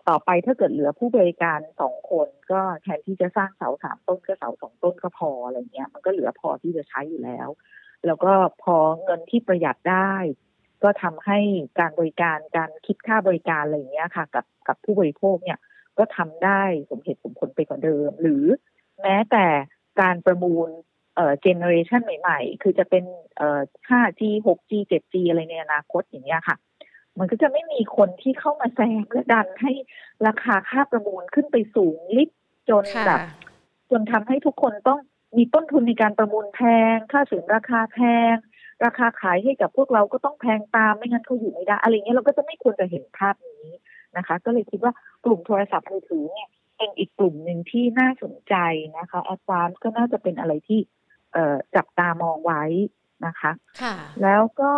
[0.09, 7.48] ต่อไปถ้าเกิดเหลือผู้บริการสองคน ก็แทนที่จะสร้างเสาสามต้นก็เสาสองต้นก็พออะไรเงี้ย มันก็เหลือพอที่จะใช้อยู่แล้ว
[8.07, 10.14] แล้วก็พอเงินที่ประหยัดได้
[10.83, 11.38] ก็ทำให้
[11.81, 15.59] การบริการการคิดค่าบริการอะไรเงี้ยค่ะ กับกับผู้บริโภคเนี่ย
[15.98, 18.44] ก็ทำได้สมเหตุสมผลไปกว่าเดิม หรือ
[19.03, 19.46] แม้แต่
[20.01, 20.68] การประมูล
[21.16, 23.05] เอ่อ generation ใหม่ ๆ คือจะเป็น
[23.37, 26.57] เอ่อ 5G 6G 7G อะไรในอนาคตอย่างเงี้ยค่ะ
[27.18, 29.72] มันก็จะไม่มีคนที่เข้ามาแซงและดันให้
[30.27, 32.31] ราคาค่าประมูลขึ้นไปสูงลิบ
[32.68, 33.20] จนแบบ
[33.90, 34.98] จนทำให้ทุกคนต้อง
[35.37, 36.61] มีต้นทุนในการประมูลแพ
[36.94, 37.98] ง ค่าเสียงราคาแพ
[38.33, 38.35] ง
[38.85, 43.66] ราคาขายให้กับพวกเราก็ต้องแพงตามไม่งั้นเขาอยู่ไม่ได้ อะไรเงี้ยเราก็จะไม่ควรจะเห็นภาพนี้
[44.16, 44.92] นะคะ ก็เลยคิดว่า
[45.25, 48.55] กลุ่มโทรศัพท์มือถือเนี่ยเป็นอีกกลุ่มหนึ่งที่น่าสนใจ
[48.98, 50.81] นะคะ ADVANC ก็น่าจะเป็นอะไรที่
[51.33, 52.62] เอ่อจับตามองไว้
[53.27, 53.53] นะคะ
[54.22, 54.75] แล้วก็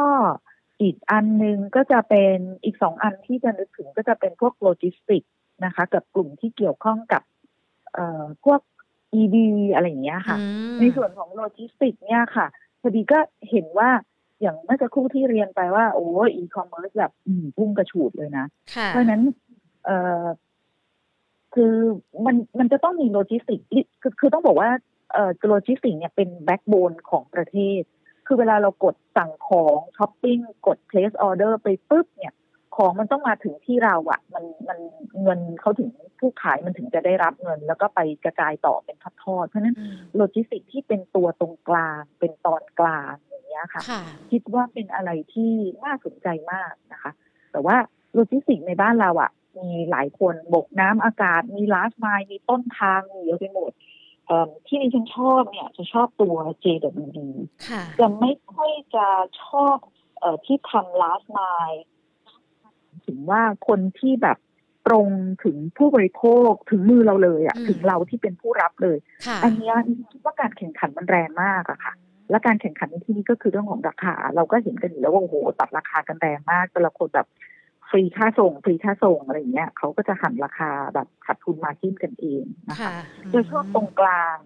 [0.80, 5.22] อีกอันหนึ่งก็จะเป็นอีกสองอันที่จะนึกถึงก็จะเป็นพวกโลจิสติก
[5.64, 7.22] นะคะ กับกลุ่มที่เกี่ยวข้องกับ
[7.94, 8.60] เอ่อพวก
[9.20, 9.36] EV
[9.74, 10.36] อะไรอย่างเงี้ยค่ะ
[10.80, 12.46] ในส่วนของโลจิสติกเนี่ยค่ะ
[12.80, 13.18] พอดีก็
[13.50, 13.90] เห็นว่า
[14.40, 17.12] อย่างเมื่อสักครู่ที่เรียนไปว่า โอ้อีคอมเมิร์ซแบบ
[17.56, 18.46] พุ่งกระฉูดเลยนะ
[18.88, 19.22] เพราะนั้น
[19.84, 20.24] เอ่อ
[21.54, 21.74] คือ
[22.26, 23.60] มันมันจะต้องมีโลจิสติก
[24.02, 24.70] คือคือต้องบอกว่า
[25.12, 27.82] เอ่อโลจิสติกเนี่ยเป็น backbone ของประเทศ
[28.26, 32.34] คือเวลาเรากดสั่งของช้อปปิ้งกด place order ไปปุ๊บเนี่ย
[32.76, 34.78] ของมันต้องมาถึงที่เราอะ่ะมันมัน
[35.22, 39.76] เงินเขาถึงผู้ขายมันถึงจะได้รับเงิน แล้วก็ไปกระจายต่อเป็นทอดๆเพราะนั้น
[40.16, 43.82] โลจิสติกที่เป็นตัวตรงกลางเป็นตอนกลางอย่างเงี้ยค่ะ
[44.30, 45.52] คิดว่าเป็นอะไรที่
[45.84, 47.12] น่าสนใจมากนะคะ
[47.52, 47.76] แต่ว่า
[48.14, 53.72] โลจิสติกในบ้านเราอะมีหลายคนบกน้ำอากาศ มี last mile มีต้นทางมีเยอะไปหมด
[54.66, 57.18] ที่ดิฉันชอบเนี่ยจะชอบตัว JWD
[58.00, 59.06] จะไม่ค่อยจะ
[59.44, 61.80] ชอบที่ทำ last mile
[63.06, 64.38] ถึงว่าคนที่แบบ
[64.86, 65.08] ตรง
[65.44, 69.74] ถึงผู้บริโภคถึงมือเราเลยอะอืมถึงเราที่เป็นผู้รับเลยค่ะอันเนี้ย
[70.10, 71.92] คิดว่าการแข่งขันมันแรงมากอะค่ะ
[72.30, 77.53] และการแข่งขันในที่นี้ก็คือเรื่องของราคา เราก็เห็นกันอยู่แล้วว่าโอ้โหตัดราคากันแรงมากแต่ละคนแบบฟ
[77.96, 82.92] รีค่าส่งฟรีค่าส่งอะไรอย่างเงี้ยเขาก็จะหันราคาแบบขาดทุนมาจิ้นกันเองนะคะค่ะ
[83.32, 84.36] จะชอบตรงกลาง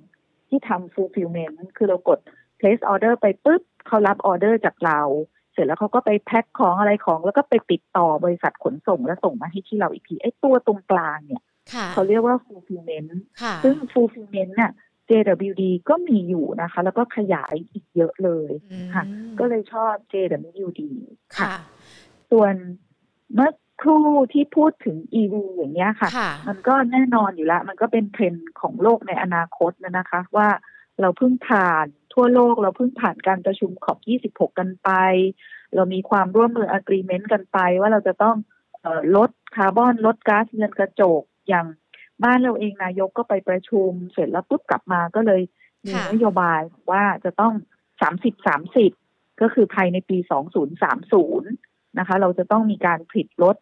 [0.48, 2.18] ที่ทำ fulfillment คือเรากด
[2.58, 5.00] place order ไปปุ๊บเขารับออเดอร์จากเรา
[5.52, 13.10] เสร็จแล้วเขาก็ไปแพ็คของอะไรของ แล้วก็ไปติดต่อบริษัทขนส่งแล้วส่งมาให้ที่เราอีกทีไอ้ตัวตรงกลางเนี่ยค่ะเขาเรียกว่า fulfillment
[13.42, 14.72] ค่ะซึ่ง fulfillment น่ะ
[15.08, 19.04] JWD ก็มีอยู่นะคะ แล้วก็ขยายอีกเยอะเลยอืมค่ะ
[19.38, 20.82] ก็เลยชอบ JWD
[21.36, 21.56] ค่ะค่ะ
[22.30, 22.54] ส่วน
[23.34, 23.50] เมื่อ
[23.82, 30.48] ครู่ที่พูดถึง EV อย่างเงี้ยค่ะค่ะ มันก็แน่นอนอยู่แล้ว มันก็เป็นเทรนด์ของโลกในอนาคตนะนะคะ ว่า
[31.00, 33.98] เราเพิ่งผ่านทั่วโลกเราเพิ่งผ่านการประชุมขอบ
[34.34, 34.90] 26 กันไป
[35.74, 38.36] เรามีความร่วมมือ agreement กันไป ว่าเราจะต้อง
[38.80, 41.66] เออลดคาร์บอนลดก๊าซเรือนกระจกอย่าง
[42.24, 45.42] บ้านเราเองนายกก็ไปประชุม เสร็จแล้วปุ๊บกลับมาก็เลย
[45.84, 46.60] มีค่ะนโยบาย
[46.90, 47.54] ว่าจะต้อง
[48.02, 48.48] 30
[48.88, 50.18] 30ก็คือภายในปี
[50.78, 53.56] 2030นะคะ เราจะต้องมีการผลิตรถ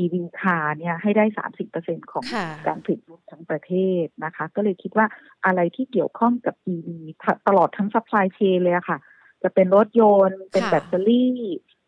[0.00, 1.24] EV car เนี่ยให้ได้
[1.68, 3.72] 30%ของค่ะการผลิตรถทั้งประเท
[4.02, 5.06] ศนะคะ ก็เลยคิดว่า
[5.44, 6.88] อะไรที่เกี่ยวข้องกับ EV
[7.22, 8.98] ทะตลอดทั้ง supply chain เลยอะค่ะ
[9.42, 11.38] จะเป็นรถยนต์ เป็นค่ะแบตเตอรี่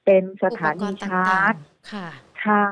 [0.05, 2.09] เป็นสถานีอุปกรณ์ชาร์จต่างๆค่ะ
[2.43, 2.65] ใช่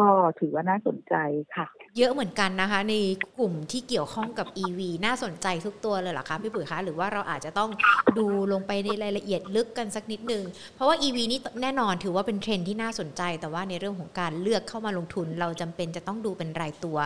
[0.00, 1.14] ก็ถือว่าน่าสนใจ
[1.56, 1.66] ค่ะ
[1.98, 2.94] เยอะเหมือนกันนะคะ ใน
[3.38, 7.70] กลุ่มที่เกี่ยวข้องกับ EV น่าสนใจทุกตัวเลยเหรอคะพี่ปุ๋ยคะ หรือว่าเราอาจจะต้อง
[8.18, 16.98] ดูลงไปในรายละเอียดลึกกันสักนิดนึง เพราะว่า EV นี่แน่นอนถือว่าเป็นเทรนด์ที่น่าสนใจ แต่ว่าในเรื่องของการเลือกเข้ามาลงทุน เราจำเป็นจะต้องดูเป็นรายตัว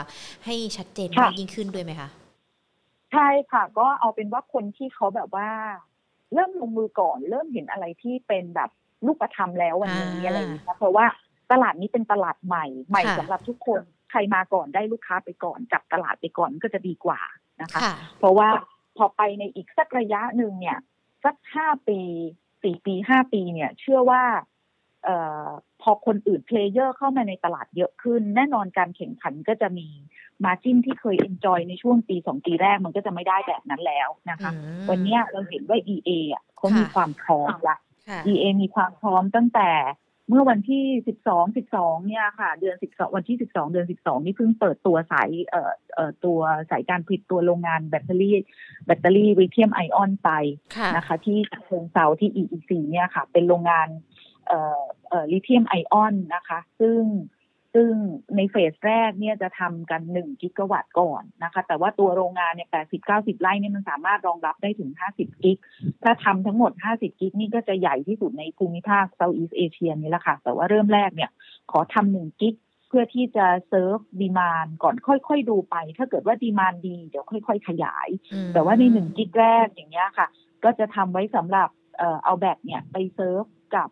[0.44, 2.08] ให้ชัดเจนค่ะมากยิ่งขึ้นด้วยไหมคะ
[3.12, 5.48] ใช่ค่ะ ก็เอาเป็นว่าคนที่เขาแบบว่า
[6.34, 8.70] เริ่มลงมือก่อน เริ่มเห็นอะไรที่เป็นแบบ
[9.06, 11.06] รูปธรรมแล้ววันนี้อ่าอะไรอย่างเงี้ยเพราะว่า
[11.54, 17.20] ตลาดนี้เป็นตลาดใหม่ ใหม่ค่ะสำหรับทุกคนใครมาก่อนได้ลูกค้าไปก่อนจับตลาดไปก่อนก็จะดีกว่า
[17.60, 18.48] นะคะค่ะเพราะว่า
[18.96, 20.78] พอไปในอีกสักระยะหนึ่งเนี่ย
[21.24, 22.00] สักห้าปี
[22.62, 24.22] สี่ปีห้าปีเนี่ย เชื่อว่า
[25.04, 25.48] เอ่อ
[25.82, 29.88] พอคนอื่นเพลเยอร์เข้ามาในตลาดเยอะขึ้น แน่นอนการแข่งขันก็จะมี
[30.44, 37.76] มาจิ้นที่เคยเอนจอยในช่วงปีสองปีแรกมันก็จะไม่ได้แบบนั้นแล้วนะคะอืมวันเนี้ยเราเห็นว่า EA อะเขามีค่ะความพร้อมละ
[38.08, 39.70] ค่ะ EA มีความพร้อมตั้งแต่
[40.28, 40.84] เมื่อวันที่
[41.24, 48.36] 12 12 เนี่ยค่ะ เดือน 12 วันที่ 12 เดือน 12 นี่เพิ่งเปิดตัวสายเอ่อเอ่อตัวสายการผลิตตัวโรงงานแบตเตอรี่
[48.86, 50.30] แบตเตอรี่ลิเธียมไอออนไป
[50.76, 53.88] ค่ะนะคะ ที่เชิงเซาที่ EEC เนี่ยค่ะ เป็นโรงงาน
[54.48, 57.00] เอ่อเอ่อลิเธียมไอออนนะคะ ซึ่ง
[57.74, 57.92] ซึ่ง
[58.36, 65.58] ในเฟสแรกเนี่ยจะทำกัน 1 กิกะวัตต์ก่อนนะคะ แต่ว่าตัวโรงงานเนี่ย 80 90 ไร่เนี่ยมันสามารถรองรับได้ถึง 50 gig
[66.02, 71.30] ถ้าทำทั้งหมด 50 gig นี่ก็จะใหญ่ที่สุดในภูมิภาค Southeast Asia นี่แหละค่ะ แต่ว่าเริ่มแรกเนี่ย
[71.70, 72.54] ขอทำหนึ่ง gig
[72.88, 80.26] เพื่อที่จะ serve demand ก่อนค่อยๆดูไป ถ้าเกิดว่า demand ดี เดี๋ยวค่อย ๆ ขยายอืมแต่ว่าในหนึ่ง gig แรกอย่างเงี้ยค่ะ
[80.64, 83.44] ก็จะทำไว้สำหรับเอ่อเอาแบตเนี่ยไปเซิร์ฟ
[83.76, 83.88] กับ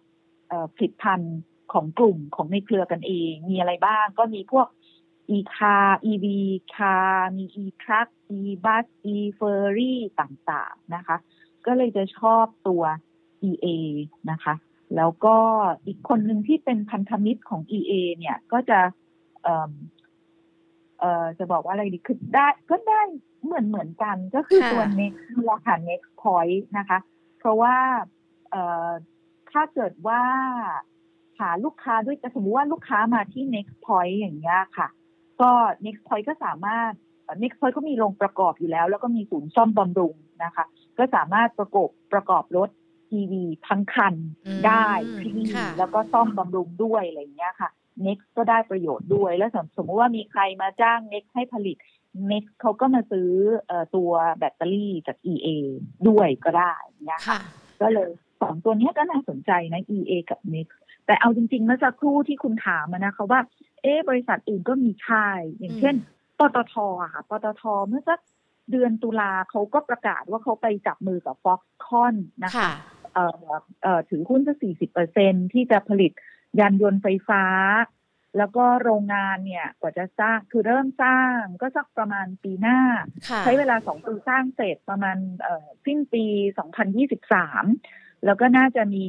[0.49, 1.37] เอ่อผลิตภัณฑ์
[1.73, 4.67] ของกลุ่มของในเครือกันเอง มีอะไรบ้างก็มีพวก
[5.37, 6.27] e car ev
[6.75, 8.09] car มี e truck
[8.39, 11.17] e bus e ferry ต่างๆนะคะ
[11.67, 12.83] ก็เลยจะชอบตัว
[13.49, 13.67] EA
[14.31, 14.55] นะคะ
[14.97, 15.37] แล้วก็
[15.87, 18.81] อีกคนหนึ่งที่เป็นพันธมิตรของ EA เนี่ยก็จะ
[19.43, 19.73] เอ่อ
[21.01, 23.03] เอ่อจะบอกว่าอะไรดีคือได้ก็ได้
[23.45, 26.99] เหมือนเหมือนกันก็คือค่ะตัว next นี่แหละค่ะ next point นะคะ
[27.39, 27.77] เพราะว่า
[28.51, 28.91] เอ่อ
[29.53, 30.23] ถ้าเกิดว่า
[30.91, 34.89] หาลูกค้าด้วยสมมติว่าลูกค้ามาที่ next point อย่างเงี้ยค่ะ
[35.41, 35.51] ก็
[35.85, 36.93] next point ก็สามารถ
[37.25, 40.65] เอ่อ next point ก็มีโรงประกอบอยู่แล้ว แล้วก็มีศูนย์ซ่อมบำรุงนะคะ
[40.99, 42.69] ก็สามารถประกอบประกอบรถ
[43.19, 43.33] EV
[43.69, 44.15] ทั้งคัน
[44.47, 44.89] อืมได้
[45.21, 47.71] ที่นี่ค่ะแล้วก็ซ่อมบำรุงด้วยอะไรอย่างเงี้ยค่ะ
[48.07, 51.77] Next ก็ได้ประโยชน์ด้วย แล้วสมสมมติว่ามีใครมาจ้าง Next ให้ผลิต
[52.31, 53.31] Next เขาก็มาซื้อ
[53.67, 55.49] เอ่อตัวแบตเตอรี่จาก EA
[56.09, 57.39] ด้วยก็ได้อย่างเงี้ยค่ะ
[57.81, 58.09] ก็เลย
[58.43, 60.79] สองตัวเนี้ยก็น่าสนใจนะ EA กับ Next
[61.13, 63.41] แต่เอาจริงๆเมื่อสักครู่ที่คุณถามมานะคะว่า
[63.83, 65.95] เอ๊ะบริษัทอื่นก็มีค่าย อย่างเช่น
[66.39, 68.21] ปตทอะค่ะ ปตทเมื่อสัก
[68.71, 72.71] เดือนตุลาเขาก็ประกาศว่าเขาไปจับมือกับ Foxconn นะคะค่ะ
[73.15, 73.51] เอ่อ
[73.83, 76.13] เอ่อถือหุ้นสักสี่สิบเปอร์เซ็นที่จะผลิต
[76.61, 77.45] ยานยนต์ไฟฟ้า
[78.39, 82.79] แล้วก็โรงงานเนี่ยกว่าจะสร้างคือเริ่มสร้างก็สักประมาณปีหน้า
[83.29, 86.25] ค่ะใช้เวลาสองปีสร้างเสร็จประมาณเอ่อสิ้นปี
[87.05, 89.07] 2023แล้วก็น่าจะมี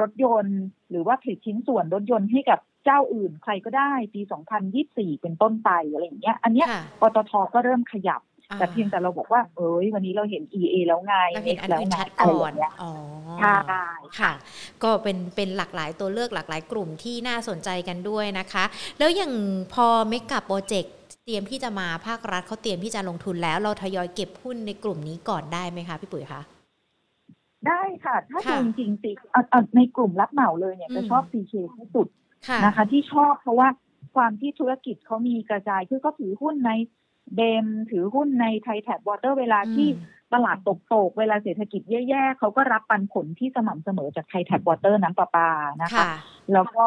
[0.00, 4.20] รถยนต์ หรือว่าผลิตชิ้นส่วนรถยนต์ให้กับเจ้าอื่นใครก็ได้ปี
[4.72, 12.92] 2024 เป็นต้นไปอะไรอย่างเงี้ย อันเนี้ยค่ะปตทก็เริ่มขยับอ่าแต่เพียงแต่เราบอกว่า เอ้ย วันนี้เราเห็น EA แล้วไงเราเห็นอันแล้วอื่นไงชัดอะไรก่ออนย่างเงี้ยอ๋อ
[13.40, 13.86] ใช่
[14.20, 14.32] ค่ะ
[14.82, 18.64] ก็เป็นเป็นหลากหลายตัวเลือกหลากหลายกลุ่มที่น่าสนใจกันด้วยนะคะ
[18.98, 19.32] แล้วอย่าง
[19.74, 26.42] พอเมกะโปรเจกต์เตรียมที่จะมาภาครัฐเขาเตรียมที่จะลงทุนแล้ว เราทยอยเก็บหุ้นในกลุ่มนี้ก่อนได้ไหมคะพี่ปุ๋ยคะ
[27.68, 32.06] ได้ค่ะ ถ้าค่ะดูจริงๆสิเอาเอาในกลุ่มรับเหมาเลยเนี่ยอืมจะชอบ CK ที่สุด
[32.48, 33.68] ค่ะนะคะ ที่ชอบเพราะว่า
[34.14, 36.72] ความที่ธุรกิจเขามีกระจายคือก็ถือหุ้นใน
[37.36, 45.48] BEM ถือหุ้นใน Thai Tap Water เวลาที่อืมตลาดตกโตกๆเวลาเศรษฐกิจแย่ ๆเขาก็รับปันผลที่สม่ำเสมอจาก Thai Tap Water น้ำประปา
[45.82, 46.10] นะคะค่ะ
[46.52, 46.86] แล้วก็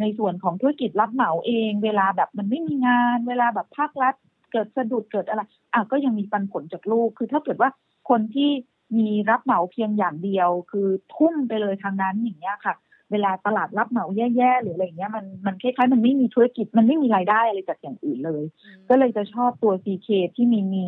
[0.00, 4.14] ในส่วนของธุรกิจรับเหมาเอง เวลาแบบมันไม่มีงาน เวลาแบบภาครัฐ
[4.52, 7.70] เกิดสะดุดเกิดอะไรอะก็ยังมีปันผลจากลูก คือถ้าเกิดว่า
[8.10, 8.50] คนที่
[8.96, 12.74] มีรับเหมาเพียงอย่างเดียว คือทุ่มไปเลยทางนั้นอย่างเงี้ยค่ะ
[13.10, 18.44] เวลาตลาดรับเหมาแย่ๆหรืออะไรเงี้ยมันมันคล้ายๆมันไม่มีธุรกิจมันไม่มีรายได้อะไรจากอย่างอื่นเลย
[18.88, 20.86] ก็เลยจะชอบตัว CK ที่มีมี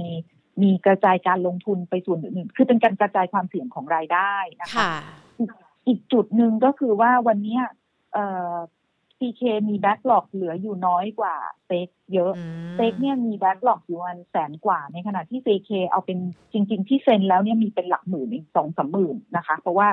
[0.62, 4.92] มีกระจายการลงทุนไปส่วนอื่นๆคือเป็นการกระจายความเสี่ยงของรายได้นะคะค่ะ
[5.88, 7.58] อีกจุดหนึ่งก็คือว่าวันเนี้
[9.16, 16.18] ยเอ่อ CK มีแบ็กหลอกเหลืออยู่น้อยกว่าSTEC เยอะอืม STEC เนี่ยมี backlog อยู่ประมาณแสนกว่า ในขณะที่ CK เอาเป็น
[16.52, 19.88] จริง ๆ ที่เซ็นแล้วเนี่ยมีเป็นหลักหมื่นเองสองสามหมื่นนะคะ เพราะว่า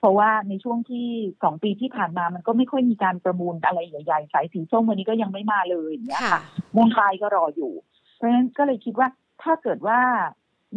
[0.00, 1.06] เพราะว่าในช่วงที่
[1.42, 6.42] สองปีที่ผ่านมามันก็ไม่ค่อยมีการประมูลอะไรใหญ่ๆ สายสีส้มวันนี้ก็ยังไม่มาเลยอย่างเงี้ยค่ะค่ะ
[6.74, 7.72] ม่วงปลายก็รออยู่
[8.16, 9.08] เพราะฉะนั้นก็เลยคิดว่า
[9.42, 10.00] ถ้าเกิดว่า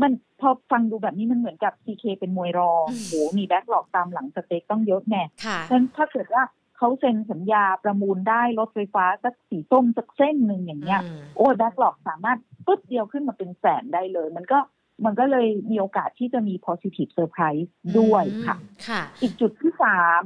[0.01, 6.43] มันพอฟังดูแบบนี้มันเหมือนกับ CK เป็นมวยรองโหมี backlog ตามหลัง STEC ต้องเยอะแน่ค่ะเพราะฉะนั้นถ้าเกิดว่า
[6.81, 14.59] เขาเซ็นสัญญาประมูลได้รถไฟฟ้าสักสีส้มสักเส้นหนึ่งอย่างเงี้ยอืมโอ้แบ็กหลอกสามารถปึ๊บเดียวขึ้นมาเป็นแสนได้เลย มันก็
[15.05, 20.23] มันก็เลยมีโอกาสที่จะมี positive surprise ด้วยค่ะอืมค่ะ อีกจุดที่สาม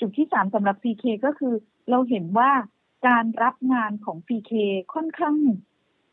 [0.00, 1.54] จุดที่สามสำหรับ CK ก็คือ
[1.90, 2.50] เราเห็นว่า
[3.08, 4.52] การรับงานของ CK
[4.94, 5.36] ค่อนข้าง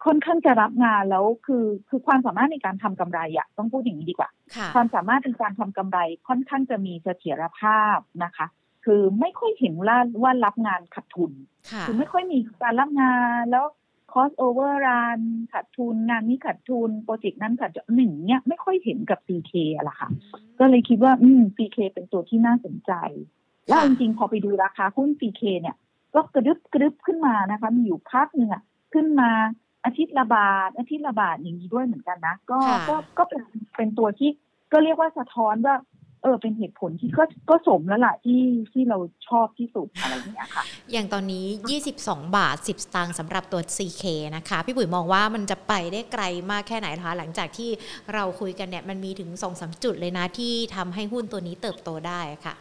[0.05, 8.47] ค่อนข้างจะรับงานแล้วคือคือความสามารถในการทำกำไรอะต้องพูดอย่างนี้ดีกว่าค่ะความสามารถในการทำกำไรค่อนข้างจะมีเสถียรภาพนะคะ
[8.85, 11.31] คือไม่ค่อยเห็นว่าว่ารับงานขาดทุน
[11.71, 13.65] ค่ะคือไม่ค่อยมีการรับงานแล้ว
[14.13, 15.19] cost over run
[15.53, 20.09] ขาดทุนงานนี้ขาดทุน โปรเจกต์นั้นขาดทุนหนึ่างเนี้ยไม่ค่อยเห็นกับ CK อะล่ะค่ะ
[20.59, 22.91] ก็เลยคิดว่า อืม CK เป็นตัวที่น่าสนใจ
[23.67, 25.75] แล้วจริงๆ พอไปดูราคาหุ้น CK เนี่ย
[26.15, 29.31] ก็กระดึบกระดึบขึ้นมานะคะ มีอยู่พักหนึ่งอะขึ้นมา
[29.85, 33.41] อาทิตย์ละบาท อาทิตย์ละบาทอย่างนี้ด้วยเหมือนกันนะ ก็ค่ะก็ก็เป็น
[33.75, 34.29] เป็นตัวที่
[34.71, 35.75] ก็เรียกว่าสะท้อนว่า
[36.23, 38.41] เออเป็นเหตุผลที่ก็ก็สมแล้วล่ะที่
[38.73, 41.45] ที่เราชอบที่สุดอะไรอย่างเงี้ยค่ะ อย่างตอนนี้
[41.89, 44.03] 22 บาท 10 สตางค์สำหรับตัว CK
[44.35, 47.69] นะคะ พี่ปุ๋ยมองว่ามันจะไปได้ไกลมากแค่ไหนคะหลังจากที่
[48.13, 52.55] เราคุยกันเนี่ยมันมีถึง 2-3 จุดเลยนะที่ทำให้หุ้นตัวนี้เติบโตได้ค่ะ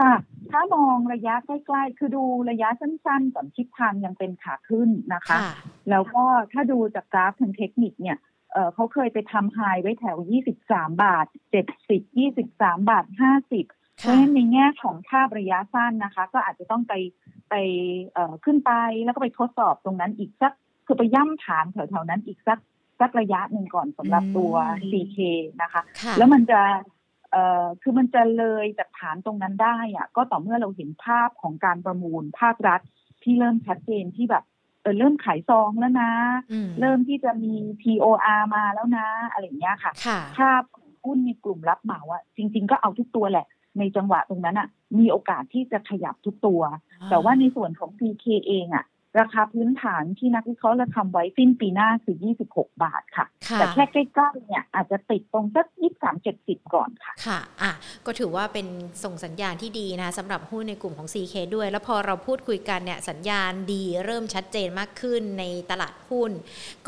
[0.00, 0.14] ค่ะ
[0.52, 5.52] ถ้ามองระยะใกล้ๆ คือดูระยะสั้นๆก่อนทิศทางยังเป็นขาขึ้นนะคะค่ะ
[5.90, 8.16] แล้วก็ถ้าดูจากกราฟทางเทคนิคเนี่ย
[8.56, 10.18] เอ่อเขาเคยไปทำไฮไว้แถว
[10.56, 11.26] 23 บาท
[11.72, 12.00] 70
[12.40, 13.04] 23 บาท
[13.52, 16.94] 50 เพราะฉะนั้นในแง่ของภาพระยะสั้นนะคะ ก็อาจจะต้องไป
[17.50, 17.54] ไป
[18.12, 18.72] เอ่อขึ้นไป
[19.04, 20.52] แล้วก็ไปทดสอบตรงนั้นอีกสัก
[20.86, 22.58] คือไปย่ำฐานแถวๆนั้นอีกสัก
[23.00, 25.18] สักระยะหนึ่งก่อนสำหรับตัวอืม CK
[25.62, 26.60] นะคะค่ะแล้วมันจะ
[27.30, 32.80] เอ่อคือมันจะเลยจากฐานตรงนั้นได้อะก็ต่อเมื่อเราเห็นภาพของการประมูลภาครัฐ
[33.22, 36.10] ที่เริ่มชัดเจนที่แบบเออเริ่มขายซองแล้วนะ
[36.52, 43.46] อืมเริ่มที่จะมี TOR มาแล้วนะ อะไรอย่างเงี้ยค่ะค่ะภาพของหุ้นในกลุ่มรับเหมาอะจริง ๆ ก็เอาทุกตัวแหละ
[43.78, 44.68] ในจังหวะตรงนั้นอะ
[44.98, 46.60] มีโอกาสที่จะขยับทุกตัว
[47.10, 48.84] แต่ว่าในส่วนของ PK เองอะ
[49.18, 52.16] ราคาพื้นฐานที่นักวิเคราะห์เราทำไว้สิ้นปีหน้าคือ
[52.48, 55.66] 26 บาทค่ะค่ะ แต่แค่ใกล้ๆเนี่ยอาจจะติดตรงสัก
[56.00, 57.72] 23 70 ก่อนค่ะ ค่ะ อะ
[58.06, 58.66] ก็ถือว่าเป็น
[59.04, 66.30] ส่งสัญญาณที่ดีนะสำหรับหุ้นในกลุ่มของ CK ด้วย แล้วพอเราพูดคุยกันเนี่ยสัญญาณดีเริ่มชัดเจนมากขึ้นในตลาดหุ้น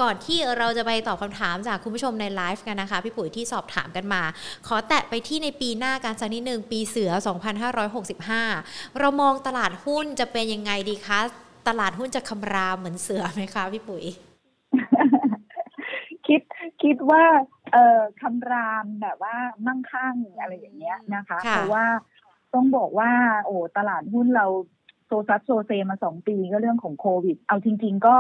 [0.00, 4.22] ก่อนที่เราจะไปตอบคำถามจากคุณผู้ชมในไลฟ์กันนะคะ พี่ปุ๋ยที่สอบถามกันมา
[4.66, 7.12] ขอแตะไปที่ในปีหน้ากันสักนิดหนึ่งปีเสือ
[8.04, 11.20] 2565 เรามองตลาดหุ้นจะเป็นยังไงดีคะ
[11.68, 14.04] ตลาดหุ้นจะคำรามเหมือนเสือไหมคะพี่ปุ๋ย
[16.26, 16.40] คิด
[16.82, 17.24] คิดว่า
[17.72, 21.86] เอ่อคำรามแบบว่ามั่งคั่งอะไรอย่างเงี้ยนะคะค่ะเพราะว่า
[22.54, 23.10] ต้องบอกว่า
[23.44, 24.46] โอ้ตลาดหุ้นเรา
[25.06, 28.16] โซซัสโซเซมาสองปีก็เรื่องของโควิด เอาจริง ๆ ก็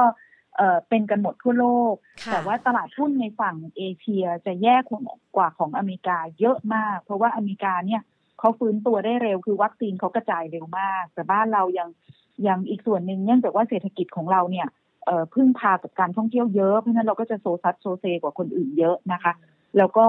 [0.56, 4.76] เอ่อเป็นกันหมดทั่วโลกค่ะแต่ว่าตลาดหุ้นในฝั่งเอเชียจะแย่
[5.36, 8.02] กว่าของอเมริกาเยอะมาก เพราะว่าอเมริกาเนี่ย
[8.38, 11.88] เขาฟื้นตัวได้เร็วคือวัคซีนเขากระจายเร็วมาก แต่บ้านเรายัง
[12.46, 14.66] ยังอีกส่วนหนึ่งเนื่องจากว่าเศรษฐกิจของเราเนี่ย
[15.06, 19.32] เอ่อพึ่งพากับการท่องเที่ยวเยอะเพราะฉะนั้นเราก็จะโซซัสโซเซกว่าคนอื่นเยอะนะคะ
[19.78, 20.06] แล้วก็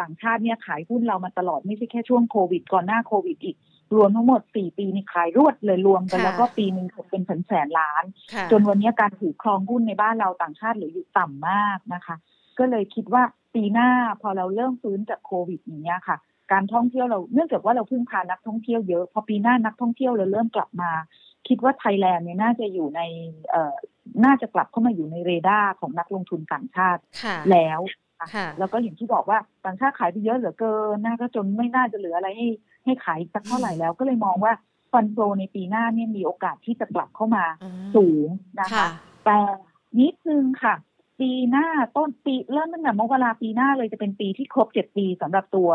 [0.00, 3.56] ต่างชาติเนี่ยขายหุ้นเรามาตลอดไม่ใช่แค่ช่วงโควิด ก่อนหน้าโควิดอีก
[3.96, 12.16] รวมทั้งหมด 4 ปีนี่ขายรวดเลยรวมกันค่ะแล้วก็ปีหนึ่งเป็นแสนแสนๆล้านค่ะจนวันนี้การถือครองหุ้นในบ้านเราต่างชาติเหลืออยู่ต่ำมากนะคะ
[12.58, 13.22] ก็เลยคิดว่า
[13.54, 13.90] ปีหน้า
[14.20, 16.16] พอเราเริ่มฟื้นจากโควิดอย่างเงี้ยค่ะ
[16.52, 20.90] การท่องเที่ยวเราเนื่องจากว่าเราพึ่งพานักท่องเที่ยวเยอะ พอปีหน้านักท่องเที่ยวเราเริ่มกลับมา
[21.48, 23.00] คิดว่าไทยแลนด์เนี่ยน่าจะอยู่ใน
[23.50, 23.74] เอ่อ
[24.24, 27.80] น่าจะกลับเข้ามาอยู่ในเรดาร์ของนักลงทุนต่างชาติค่ะแล้ว
[28.34, 32.48] ค่ะแล้วก็อย่างที่บอกว่าต่างชาติขายไปเยอะเหลือเกินน่าก็จนไม่น่าจะเหลืออะไรให้
[32.84, 34.52] ให้ขายสักเท่าไหร่แล้วก็เลยมองว่า
[34.92, 38.28] fund flow ในปีหน้าเนี่ยมีโอกาสที่จะกลับเข้ามาอืมสูง
[38.60, 38.88] นะคะค่ะ
[39.24, 39.38] แต่
[40.00, 40.74] นิดนึงค่ะ
[41.20, 45.70] ปีหน้าต้นปีเริ่มตั้งแต่มกราปีหน้าเลยจะเป็นปีที่ครบเจ็ดปีสำหรับตัว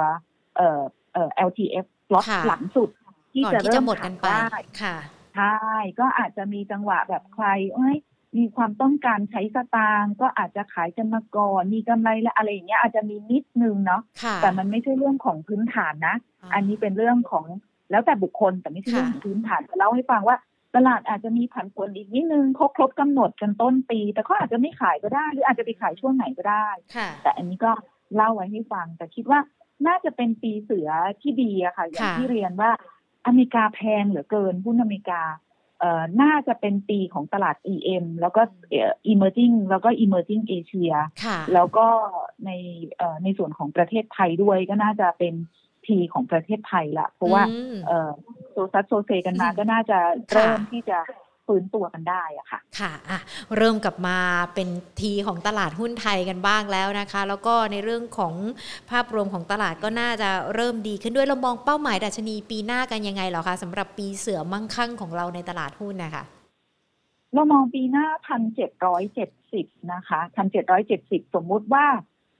[0.56, 0.82] เอ่อ
[1.13, 2.89] เอ่อ LTF ล็อตค่ะหลังสุด
[3.34, 4.95] ที่ก่อนจะที่เริ่จะมหมดกันไปขายได้ค่ะ
[5.35, 5.55] ใช่
[5.99, 7.45] ก็อาจจะมีจังหวะแบบใคร
[7.75, 7.97] เอ้ย
[8.37, 16.15] มีความต้องการใช้สตางค์ก็อาจจะขายกันมาก่อนมีกำไรและอะไรอย่างเงี้ยอาจจะมีนิดนึงเนาะค่ะแต่มันไม่ใช่เรื่องของพื้นฐานนะ
[16.53, 17.45] อันนี้เป็นเรื่องของ
[17.91, 20.37] แล้วแต่บุคคลแต่ไม่ใช่เรื่องของพื้นฐานจะเล่าให้ฟังว่า
[20.75, 27.71] ตลาดอาจจะมีผันผวนอีกนิดนึงเขาครบกำหนดกันต้นปี แต่เขาอาจจะไม่ขายก็ได้ หรืออาจจะไปขายช่วงไหนก็ได้ค่ะแต่อันนี้ก็
[28.15, 29.39] เล่าไว้ให้ฟัง แต่คิดว่า
[29.87, 30.89] น่าจะเป็นปีเสือ
[31.21, 32.71] ที่ดีอะค่ะ อย่างค่ะที่เรียนว่า
[33.25, 35.21] อเมริกาแพงเหลือเกินหุ้นอเมริกา
[35.79, 41.88] เอ่อน่าจะเป็นปีของตลาด EM แล้วก็เอ่อ emerging แล้วก็ emerging Asia ค่ะแล้วก็
[42.45, 42.51] ใน
[42.97, 45.33] เอ่อในส่วนของประเทศไทยด้วยก็น่าจะเป็น
[45.85, 48.11] ทีของประเทศไทยละเพราะว่าอืมเอ่อ
[48.51, 49.97] โซซัสโซเซกันมาอืมก็น่าจะ
[50.31, 50.99] เริ่มที่จะ
[51.45, 53.19] ฟื้นตัวกันได้อะค่ะ ค่ะอะ
[53.58, 54.17] เริ่มกลับมา
[54.53, 54.69] เป็น
[55.01, 58.34] ทีของตลาดหุ้นไทยกันบ้างแล้วนะคะ แล้วก็ในเรื่องของ
[58.89, 66.23] ภาพรวมของตลาดก็น่าจะเริ่มดีขึ้นด้วยเรามองเป้าหมายดัชนีปีหน้ากันยังไงเหรอคะสำหรับปีเสือมั่งคั่งของเราในตลาดหุ้นนะคะ
[67.34, 71.88] เรามองปีหน้าพันเจ็ดร้อยเจ็ดสิบนะคะพันเจ็ดร้อยเจ็ดสิบสมมุติว่า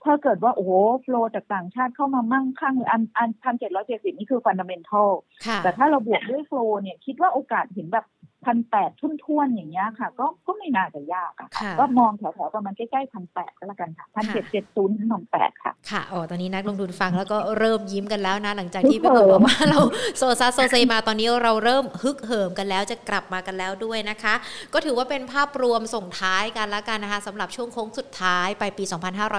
[0.04, 5.10] ถ้าเกิดว่าโอ้โหโฟลจากต่างชาติเข้ามามั่งคั่งอันอันพันเจ็ดร้อยเจ็ดสิบนี่คือฟันดัมเ n นทัล
[5.46, 8.04] ค่ะแต่ถ้าเราบวกด้วยโฟลเนี่ยคิดว่าโอกาสเห็นแบบ
[8.46, 19.80] พันแปดทุ่นท่วนๆอย่างเงี้ยค่ะ ก็ก็ไม่น่าจะยากอะค่ะค่ะก็มองแถวๆประมาณใกล้ๆพันแปดก็แล้วกันค่ะพันเจ็ดเจ็ดศูนย์ถึงพันแปดค่ะ ค่ะอ๋อตอนนี้นักลงทุนฟังแล้วก็เริ่มยิ้มกันแล้วนะ หลังจากฮึกที่พี่ปุ๋ยเหิมบอกว่าเรา
[20.18, 24.34] โซซัสโซเซมาตอนนี้เราเริ่มฮึกเหิมกันแล้วจะกลับมากันแล้วด้วยนะคะ
[24.72, 28.84] ก็ถือว่าเป็นภาพรวมส่งท้ายกันแล้วกันนะคะสำหรับช่วงโค้งสุดท้ายไปปี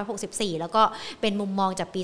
[0.03, 0.83] 2564 แล้วก็
[1.21, 2.01] เป็นมุมมองจากปี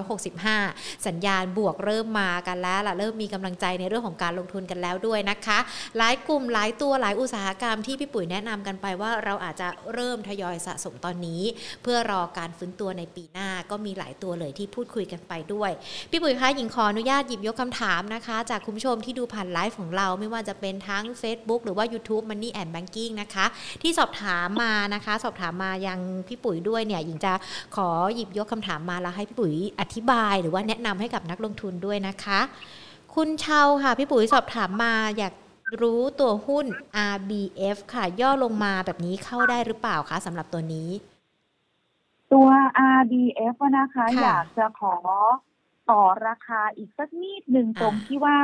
[0.00, 5.58] 2565 สัญญาณบวกเริ่มมากันแล้วล่ะเริ่มมีกำลังใจในเรื่องของการลงทุนกันแล้วด้วยนะคะ
[5.96, 11.42] หลายกลุ่มหลายตัวหลายอุตสาหกรรมที่พี่ปุ๋ยแนะนำกันไปว่าเราอาจจะเริ่มทยอยสะสมตอนนี้
[11.82, 15.70] เพื่อรอการฟื้นตัวในปีหน้าก็มีหลายตัวเลยที่พูดคุยกันไปด้วย
[16.10, 23.46] พี่ปุ๋ยคะหญิงขออนุญาตหยิบยกคำถามนะคะ จากคุณผู้ชมที่ดูผ่านไลฟ์ของเราไม่ว่าจะเป็นทั้ง Facebook หรือว่า YouTube Money and Banking นะคะ
[23.82, 27.32] ที่สอบถามมานะคะ สอบถามมายังพี่ปุ๋ยด้วยเนี่ยหญิงจะ
[27.76, 32.40] ขอหยิบยกคำถามมาแล้วให้พี่ปุ๋ยอธิบาย หรือว่าแนะนำให้กับนักลงทุนด้วยนะคะ
[33.16, 35.32] คุณเชาค่ะพี่ปุ๋ยสอบถามมาอยาก
[35.80, 36.66] รู้ตัวหุ้น
[37.14, 40.90] RBF ค่ะ ย่อลงมาแบบนี้เข้าได้หรือเปล่าคะสำหรับตัวนี้
[42.32, 42.48] ตัว
[42.98, 44.94] RDF อะนะคะค่ะอยากจะขอ
[45.90, 48.38] ต่อราคาอีกสักนิดหนึ่งอ่าตรงที่ว่า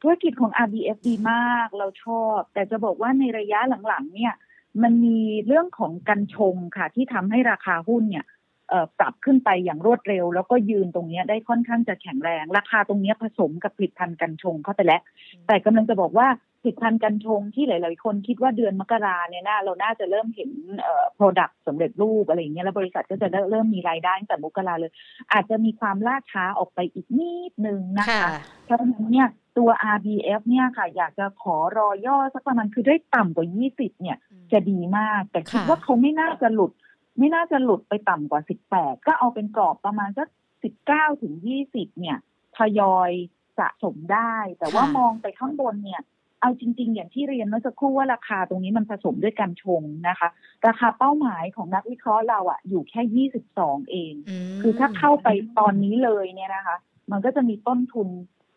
[0.00, 4.34] ธุรกิจของ RDF ดีมากเราชอบ แต่จะบอกว่าในระยะหลังๆ เนี่ย
[4.82, 8.24] มันมีเรื่องของกันชงค่ะ ที่ทำให้ราคาหุ้นเนี่ย
[8.68, 15.00] เอ่อปรับขึ้นไปอย่างรวดเร็ว แล้วก็ยืนตรงเนี้ยได้ค่อนข้างจะแข็งแรง ราคาตรงเนี้ยผสมกับผลิตภัณฑ์กันชงเข้าไปแล้ว
[15.46, 16.28] แต่กำลังจะบอกว่า
[16.62, 24.92] ผลิตภัณฑ์กันชงที่หลาย ๆ คนคิดว่าเดือนมกราเนี่ยนะเราน่าจะเริ่มเห็นเอ่อ product สำเร็จรูปอะไรอย่างเงี้ยแล้วบริษัทก็จะเริ่มมีรายได้ตั้งแต่มกราเลย
[25.32, 28.30] อาจจะมีความล่าช้าออกไปอีกนิดนึงนะคะ
[28.64, 34.16] เพราะฉะนั้นเนี่ยตัว RBF เนี่ยค่ะ อยากจะขอรอย่อสักประมาณคือได้ต่ำกว่า 20 เนี่ย
[34.52, 36.72] จะดีมาก แต่คิดค่ะว่าเขาไม่น่าจะหลุด
[37.18, 38.40] ไม่น่าจะหลุดไปต่ำกว่า
[38.74, 40.28] 18 ก็เอาเป็นกรอบประมาณสัก
[40.74, 41.34] 19 ถึง
[41.68, 42.18] 20 เนี่ย
[42.56, 43.10] ทยอย
[43.58, 46.02] สะสมได้ แต่ว่าค่ะมองไปข้างบนเนี่ย
[46.42, 50.28] เอาจริง ๆ อย่างที่เรียนเมื่อสักครู่ว่าราคาตรงนี้มันผสมด้วยกันชงนะคะ
[50.66, 54.12] ราคาเป้าหมายของนักวิเคราะห์เราอะอยู่แค่ 22 เอง
[54.50, 55.28] มคือถ้าเข้าไป
[55.58, 56.76] ตอนนี้เลยเนี่ยนะคะ
[57.10, 58.08] มันก็จะมีต้นทุน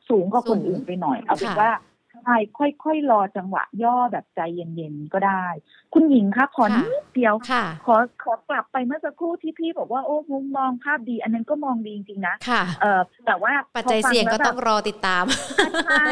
[0.09, 1.71] สูงกว่าคนสูงอื่นไปหน่อย เอาเป็นค่ะว่า
[2.23, 5.45] ใช่ค่อยๆรอจังหวะย่อแบบใจเย็นๆก็ได้
[5.93, 15.23] คุณหญิงคะขอนิดเดียวค่ะขอขอกลับไปเมื่อสักครู่ที่พี่บอกว่าโอ้มุมมองภาพดี อันนั้นก็มองดีจริงๆนะค่ะเออแต่ว่าปัจจัยพฟัเสี่ยงก็แล้วแบบต้องรอติดตาม
[15.85, 16.07] ใช่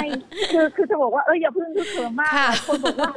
[0.54, 3.12] คือคือจะบอกว่าเอออย่าเพิ่งฮึกเหิมมากค่ะหลายคนบอกว่า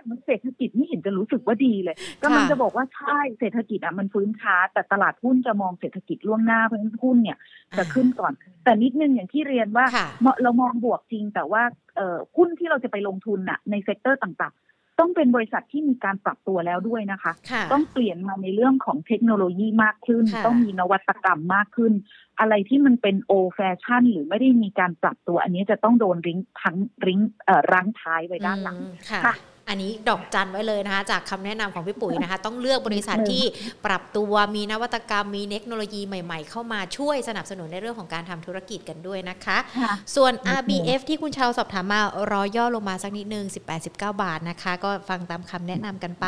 [0.00, 7.38] ไอ้หนังเศรษฐกิจไม่เห็นจะรู้สึกว่าดีเลยกำลังจะบอกว่าใช่เศรษฐกิจอะมันฟื้นช้า แต่ตลาดหุ้นจะมองเศรษฐกิจล่วงหน้าเพราะฉะนั้นหุ้นเนี่ย
[7.78, 8.32] จะขึ้นก่อน
[8.64, 11.62] แต่นิดนึงอย่างที่เรียนว่าค่ะเมื่อเรามองบวกจริงแต่ว่า
[11.96, 21.92] เอ่อหุ้นที่เราจะไปลงทุนน่ะใน sector ต่างๆ ต้องเป็นบริษัทที่มีการปรับตัวแล้วด้วยนะคะค่ะต้องเปลี่ยนมาในเรื่องของเทคโนโลยีมากขึ้นค่ะต้องมีนวัตกรรมมากขึ้น
[22.40, 26.76] อะไรที่มันเป็นโอแฟชั่น หรือไม่ได้มีการปรับตัว อันนี้จะต้องโดนริงทั้ง
[27.06, 29.34] ริงเอ่อรั้งท้ายไว้ด้านหลังอืมค่ะค่ะ
[29.70, 33.44] อันนี้ดอกจันไว้เลยนะคะ จากคำแนะนำของพี่ปุ๋ยนะคะ ต้องเลือกบริษัทที่
[33.86, 42.00] ปรับตัวมีนวัตกรรมมีเทคโนโลยีใหม่ ๆ เข้ามาช่วยสนับสนุนในเรื่องของการทำธุรกิจกันด้วยนะคะค่ะส่วน RBF ที่คุณชาวสอบถามมา
[42.32, 43.44] รอย่อลงมาสักนิดนึง
[43.78, 43.90] 18-19
[44.22, 46.26] บาทนะคะ ก็ฟังตามคำแนะนำกันไป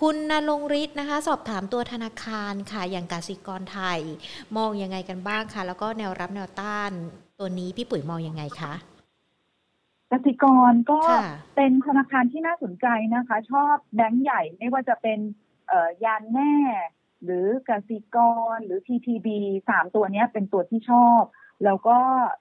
[0.00, 4.00] คุณนรงฤทธิ์นะคะ สอบถามตัวธนาคารค่ะอย่างกสิกรไทย
[4.56, 6.90] มองยังไงกันบ้างคะแล้วก็แนวรับแนวต้าน
[7.38, 8.74] ตัวนี้พี่ปุ๋ยมองยังไงคะ
[10.12, 11.22] กสิกรก็ค่ะ
[11.56, 15.18] เป็นธนาคารที่น่าสนใจนะคะ ชอบแบงก์ใหญ่ไม่ว่าจะเป็น
[15.68, 16.54] เอ่อยานแน่
[17.24, 18.16] หรือกสิก
[18.54, 19.28] รหรือ TTB
[19.68, 21.22] สามตัวเนี้ยเป็นตัวที่ชอบ
[21.64, 21.96] แล้วก็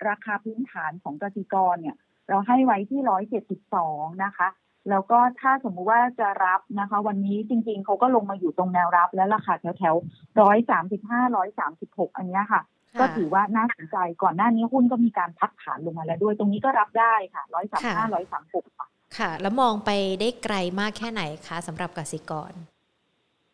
[0.10, 1.96] ราคาพื้นฐานของกสิกรเนี่ย
[2.30, 4.48] เราให้ไว้ที่ร้อยเจ็ดสิบสองนะคะ
[4.90, 9.96] แล้วก็ถ้าสมมุติว่าจะรับนะคะ วันนี้จริงๆ เขาก็ลงมาอยู่ตรงแนวรับ แล้วล่ะค่ะแถวแถว
[10.42, 12.62] ร้อยสามสิบห้าร้อยสามสิบหกอันเนี้ยค่ะ
[13.00, 22.52] ก็ถือว่าน่าสนใจก่อนหน้านี้หุ้นก็มีการพักฐานลงมาแล้วด้วย ตรงนี้ก็รับได้ค่ะร้อยสามห้าร้อยสามหกค่ะค่ะแล้วมองไปได้ไกลมากแค่ไหนคะสำหรับกสิกร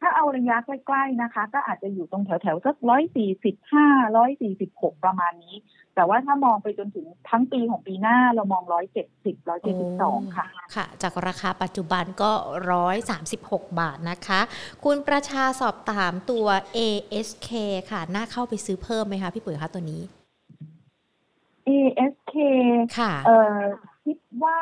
[0.03, 3.87] ถ้าเอาระยะใกล้ๆนะคะ ก็อาจจะอยู่ตรงแถวๆสักร้อยสี่สิบห้า
[4.17, 5.55] ร้อยสี่สิบหกประมาณนี้
[5.95, 10.45] แต่ว่าถ้ามองไปจนถึงทั้งปีของปีหน้าเรามองร้อยเจ็ดสิบร้อยเจ็ดสิบสองค่ะ
[10.75, 12.31] ค่ะ จากราคาปัจจุบันก็
[13.05, 14.39] 136บาทนะคะ
[14.83, 16.47] คุณประชาสอบถามตัว
[16.77, 17.49] ASK
[17.91, 20.01] ค่ะ น่าเข้าไปซื้อเพิ่มไหมคะ พี่ปุ๋ยคะตัวนี้
[21.67, 22.35] ASK
[22.97, 23.61] ค่ะ เอ่อ
[24.05, 24.57] คิดว่า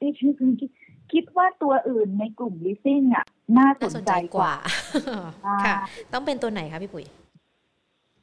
[0.00, 0.70] ดิฉันคิด
[1.12, 3.24] คิดว่าตัวอื่นในกลุ่ม leasing อะ
[3.58, 4.54] น่าสน่านสนใจใจกกว่าว่า
[5.46, 5.76] อ่าค่ะ
[6.12, 7.06] ต้องเป็นตัวไหนคะพี่ปุ๋ย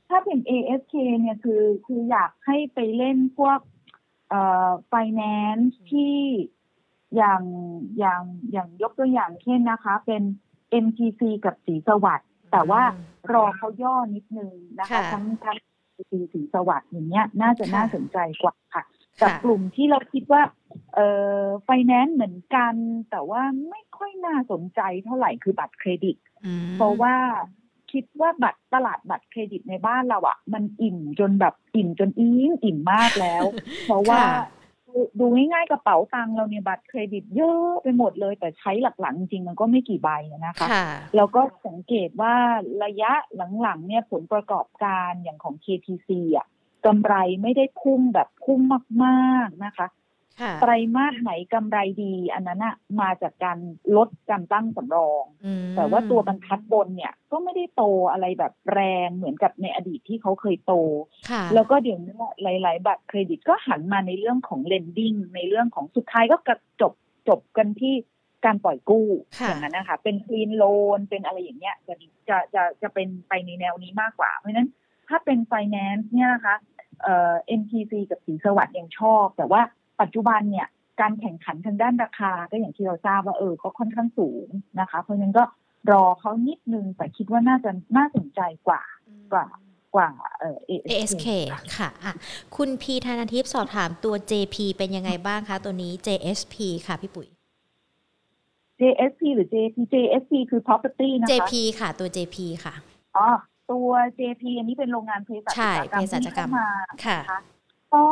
[0.10, 3.60] ถ้าเป็น ASK เนี่ยคือคืออยากให้ไปเล่นพวก
[4.30, 6.16] เอ่อ finance ที่
[7.16, 7.42] อย่าง
[8.00, 8.22] อย่าง
[8.52, 10.24] อย่างยกตัวอย่างเช่นนะคะ เป็น
[10.86, 12.82] MTC กับสีสวัสด์แต่ว่า
[13.34, 15.58] รอเขาย่อนิดนึงนะคะค่ะทั้งทั้ง
[15.88, 18.84] MTC สีสวัสด์อย่างเงี้ย น่าจะค่ะน่าสนใจกว่าค่ะ
[19.22, 20.42] กับค่ะกลุ่มที่เราคิดว่า
[20.94, 21.08] เอ่
[21.42, 22.74] อ finance เหมือนกัน
[23.12, 27.16] แต่ว่าไม่ค่อยน่าสนใจเท่าไหร่คือบัตรเครดิตอืมเพราะว่า
[27.92, 33.44] คิดว่าบัตรตลาดบัตรเครดิตในบ้านเราอะ่ะ มันอิ่มจนแบบอิ่มจนอิ่มอิ่มมากแล้ว
[33.86, 42.36] เพราะว่าค่ะดูดูง่ายๆกระเป๋าตังค์เราเนี่ยบัตรเครดิตเยอะไปหมดเลย แต่ใช้หลักๆจริงๆมันก็ไม่กี่ใบอะนะคะค่ะแล้วก็สังเกตว่า
[42.84, 43.12] ระยะ
[43.62, 46.48] หลังๆเนี่ยผลประกอบการอย่างของ KTC อะ
[46.86, 48.60] กำไรไม่ได้พุ่งแบบพุ่ง
[49.04, 49.88] มากๆนะคะ
[50.42, 53.58] ค่ะไตรมาสไหนกำไรดี อันนั้นอะมาจากการ
[53.98, 60.74] ลดการตั้งสำรองอืมแต่ว่าตัวบรรทัดบนเนี่ยก็ไม่ได้โตอะไรแบบแรงเหมือนกับในอดีตที่เขาเคยโต
[61.30, 62.14] ค่ะแล้วก็เดี๋ยวนี้
[62.44, 66.94] หลาย ๆ บัตรเครดิตก็หันมาในเรื่องของ lending ในเรื่องของสุดท้ายก็กระจบ
[67.30, 67.94] จบกันที่
[68.46, 69.08] การปล่อยกู้
[69.40, 71.96] ค่ะอย่างนั้นนะคะเป็น green loan เป็นอะไรอย่างเงี้ยจะ
[72.30, 74.70] จะจะจะเป็นไปในแนวนี้มากกว่า เพราะฉะนั้น
[75.10, 76.56] ถ้าเป็น finance เนี่ยนะคะ
[77.02, 79.62] เอ่อ MTC กับสีสวัสด์ยังชอบ แต่ว่า
[80.02, 80.68] ปัจจุบันเนี่ย
[81.02, 84.48] การแข่งขันทางด้านราคาก็อย่างที่เราทราบว่าเออก็ค่อนข้างสูง
[84.80, 85.44] นะคะ เพราะฉะนั้นก็
[85.92, 88.82] รอเขานิดนึงแต่คิดว่าน่าจะน่าสนใจกว่า
[89.34, 89.48] กว่า
[89.96, 91.28] กว่าเอ่อ ASK
[91.78, 92.14] ค่ะอะ
[92.56, 96.56] คุณพีธนาทิพย์สอบถามตัว JP เป็นยังไงบ้างคะ ตัวนี้ JSP
[96.88, 97.28] ค่ะพี่ปุ๋ย
[98.80, 102.74] JSP หรือ JP JSP คือ property นะคะ JP ค่ะตัว JP ค่ะ
[103.18, 103.28] อ๋อ
[103.72, 106.70] ตัว JP อันนี้เป็นโรงงานเภสัชใช่กรรมเภสัชกรรมที่เข้ามา
[107.06, 107.40] ค่ะนะคะ
[107.94, 108.06] ก็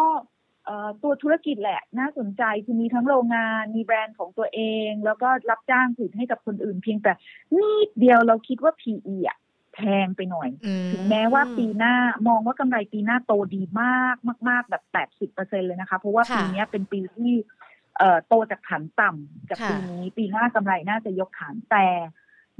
[0.65, 7.11] เอ่อตัวธุรกิจแหละน่าสนใจคือมีทั้งโรงงานมีแบรนด์ของตัวเอง แล้วก็รับจ้างผลิตให้กับคนอื่นเพียงแต่
[7.55, 9.37] นิดเดียวเราคิดว่า PE อะ
[9.75, 11.95] แพงไปหน่อยอืถึงแม้ว่าปีหน้า
[12.27, 14.15] มองว่ากำไรปีหน้าโตดีมาก
[14.49, 17.31] มาก ๆ แบบแปดสิบเปอร์เซ็นเลยนะคะ เพราะว่าค่ะปีเนี้ยเป็นปีที่
[17.97, 21.87] เอ่อโตจากฐานต่ำจากค่ะปีนี้ปีหน้ากำไรน่าจะยกฐานแต่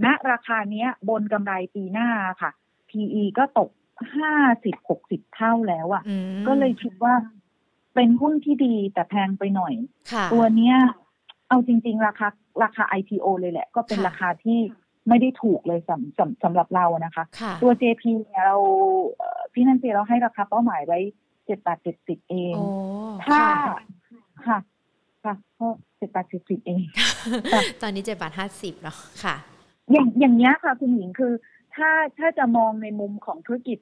[0.05, 2.09] ณราคาเนี้ยบนกำไรปีหน้า
[2.41, 2.51] ค่ะ
[2.91, 3.69] PE ก็ตก
[4.15, 4.33] ห้า
[4.65, 7.13] สิบหกสิบเท่าแล้วอะ่ะอืมก็เลยคิดว่า
[7.95, 9.73] เป็นหุ้นที่ดีแต่แพงไปหน่อย
[10.11, 10.75] ค่ะตัวเนี้ย
[11.49, 12.27] เอาจริง ๆ ราคา
[12.63, 14.59] ราคา IPO เลยแหละ ก็เป็นค่ะราคาที่
[15.07, 18.57] ไม่ได้ถูกเลยสำสำสำหรับเรานะคะค่ะตัว JP เนี่ยเรา
[19.17, 20.99] เอ่อพี่นันเจเราให้ราคาเป้าหมายไว้
[21.45, 22.65] เจ็ดบาทเจ็ดสิบเองโอ้
[23.23, 23.77] ถ้าค่ะ
[24.47, 24.57] ค่ะ
[25.23, 25.67] ค่ะก็
[25.97, 26.81] เจ็ดบาทเจ็ดสิบเอง
[27.81, 29.35] ตอนนี้เจ็ดบาทห้าสิบเนาะค่ะ
[29.91, 31.33] อย่างอย่างเนี้ยค่ะ คุณหญิงคือ
[31.75, 33.77] ถ้าถ้าจะมองในมุมของธุรกิจ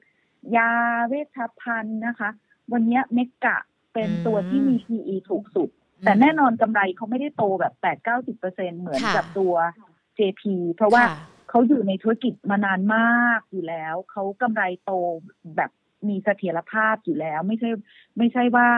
[0.56, 0.72] ยา
[1.08, 2.30] เวชภัณฑ์นะคะ
[2.72, 3.58] วันเนี้ยเมกะ
[3.92, 5.68] เป็นอืมตัวที่มี PE ถูกสุด
[6.04, 9.54] แต่แน่นอนกำไรเขาไม่ได้โตแบบแปดเก้าสิบเปอร์เซ็นเหมือนค่ะกับตัว
[10.18, 10.42] JP
[10.74, 11.16] เพราะว่าค่ะ
[11.50, 14.92] เขาอยู่ในธุรกิจมานานมากอยู่แล้ว เขากำไรโต
[15.56, 15.70] แบบ
[16.08, 17.70] มีเสถียรภาพอยู่แล้ว ไม่ใช่
[18.18, 18.68] ไม่ใช่ว่า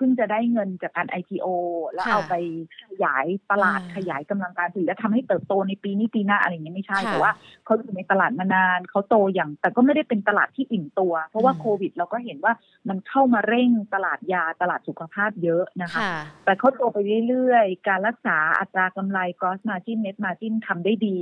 [0.00, 1.46] พิ่งจะได้เงินจากการ IPO
[1.92, 2.34] แล้วค่ะเอาไป
[2.82, 7.32] ขยายตลาดอ่าขยายกำลังการผลิตและทำให้เติบโตในปีนี้ปีหน้าอะไรอย่างเงี้ยไม่ใช่ค่ะแต่ว่า
[7.64, 12.52] เขาอยู่ในตลาดมานานเขาโตอย่าง แต่ก็ไม่ได้เป็นตลาดที่อิ่มตัว เพราะว่าอืมโควิด เราก็เห็นว่า
[12.88, 16.12] มันเข้ามาเร่งตลาดยาตลาดสุขภาพเยอะนะคะค่ะ
[16.44, 16.98] แต่เขาโตไป
[17.28, 21.20] เรื่อยๆ การรักษาอัตรากำไร gross margin net margin ทำได้ดี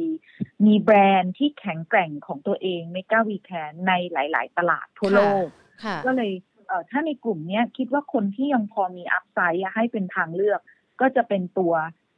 [0.67, 5.47] มีแบรนด์ที่แข็งแกร่งของตัวเองเมกาวีแคนในหลาย ๆ ตลาดทั่วโลก
[5.85, 6.48] ค่ะก็เลยเอ่อ
[6.91, 10.61] ถ้าในกลุ่มเนี้ยคิดว่าคนที่ยังพอมีอัพไซด์ให้เป็นทางเลือก
[11.01, 11.75] ก็จะเป็นตัว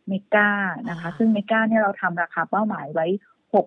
[0.09, 0.51] เมกา
[0.91, 3.07] นะคะอ่าซึ่งเมกาเนี่ยเราทำราคาเป้าหมายไว้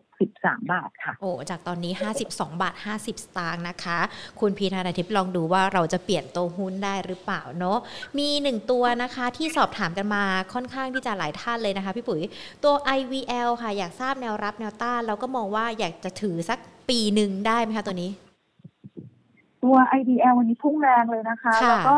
[0.07, 1.93] 63 บาทค่ะ โอ้ จากตอนนี้
[2.27, 3.99] 52 บาท 50 สตางค์นะคะ
[4.39, 7.77] คุณพีธานาทิพย์ลองดูว่าเราจะเปลี่ยนตัวหุ้นได้หรือเปล่าเนาะ
[8.17, 10.23] มีหนึ่งตัวนะคะที่สอบถามกันมา
[10.53, 12.21] ค่อนข้างที่จะหลายท่านเลยนะคะ พี่ปุ๋ย
[12.63, 16.59] ตัว IVL ค่ะ อยากทราบแนวรับแนวต้านแล้วก็มองว่าอยากจะถือสัก
[16.89, 18.11] ปีหนึ่งได้ไหมคะตัวนี้
[19.63, 21.95] ตัว IDL วันนี้พุ่งแรงเลยนะคะค่ะแล้วก็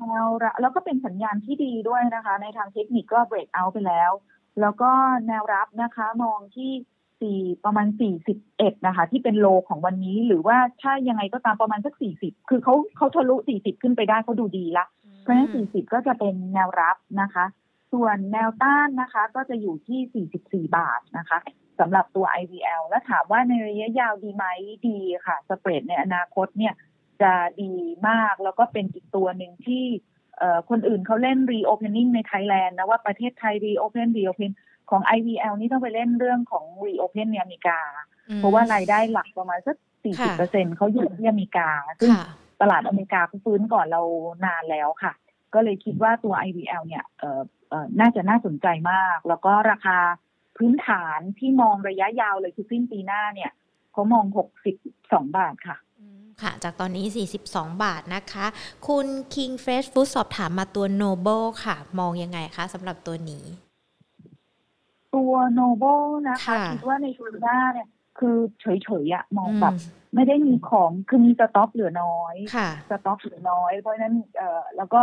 [0.00, 4.10] แนวระแล้วก็เป็นสัญญาณที่ดีด้วยนะคะ ในทางเทคนิคก็เบรกเอาไปแล้ว
[4.60, 4.90] แล้วก็
[5.26, 6.72] แนวรับนะคะมองที่
[7.20, 7.86] สี่ประมาณ
[8.36, 14.86] 41นะคะ ที่เป็นโลของวันนี้หรือว่าถ้ายังไงก็ตามประมาณสัก40คือเขาเขาทะลุ40ขึ้นไปได้เขาดูดีละ
[15.22, 17.44] เพราะฉะนั้น40ก็จะเป็นแนวรับนะคะ
[17.92, 21.38] ส่วนแนวต้านนะคะ ก็จะอยู่ที่44บาทนะคะ
[21.80, 24.44] สำหรับตัว IVL แล้วถามว่าในระยะยาวดีไหม
[24.88, 26.74] ดีค่ะ สเปรดในอนาคตเนี่ย
[27.22, 27.72] จะดี
[28.08, 29.84] มาก แล้วก็เป็นอีกตัวหนึ่งที่
[30.38, 34.52] เอ่อคนอื่นเขาเล่น reopening ในไทยแลนด์นะว่าประเทศไทย reopen reopen
[34.90, 37.80] ของ IVL นี่ต้องไปเล่นเรื่องของ reopen ในอเมริกา
[38.36, 41.68] เพราะว่ารายได้หลักประมาณสัก 40เปอร์เซ็นเขาอยู่ที่อเมริกา
[42.00, 42.26] ซึ่งค่ะ
[42.60, 44.02] ตลาดอเมริกาเขาฟื้นก่อนเรา
[44.44, 45.12] นานแล้วค่ะ
[45.54, 49.98] ก็เลยคิดว่าตัว IVL เนี่ยเอ่อเอ่อน่าจะน่าสนใจมาก แล้วก็ราคา
[50.56, 53.50] พื้นฐานที่มองระยะยาวเลยคือสิ้นปีหน้าเนี่ย
[53.92, 54.24] เขามอง
[54.76, 55.87] 62 บาทค่ะอืม
[56.42, 57.06] ค่ะ จากตอนนี้
[57.40, 58.46] 42 บาทนะคะ
[58.86, 63.44] คุณ King Fresh Food สอบถามมาตัว Noble ค่ะ มองยังไงคะสำหรับตัวนี้
[65.14, 65.84] ตัวโนโบ
[66.28, 69.74] นะคะค่ะคิดว่าในปีหน้าเนี่ย คือเฉยๆอะมองอืมแบบ
[70.14, 75.00] ไม่ได้มีของคือมีสต็อกเหลือน้อยค่ะสต็อกเหลือน้อย เพราะฉะนั้นเอ่อแล้วก็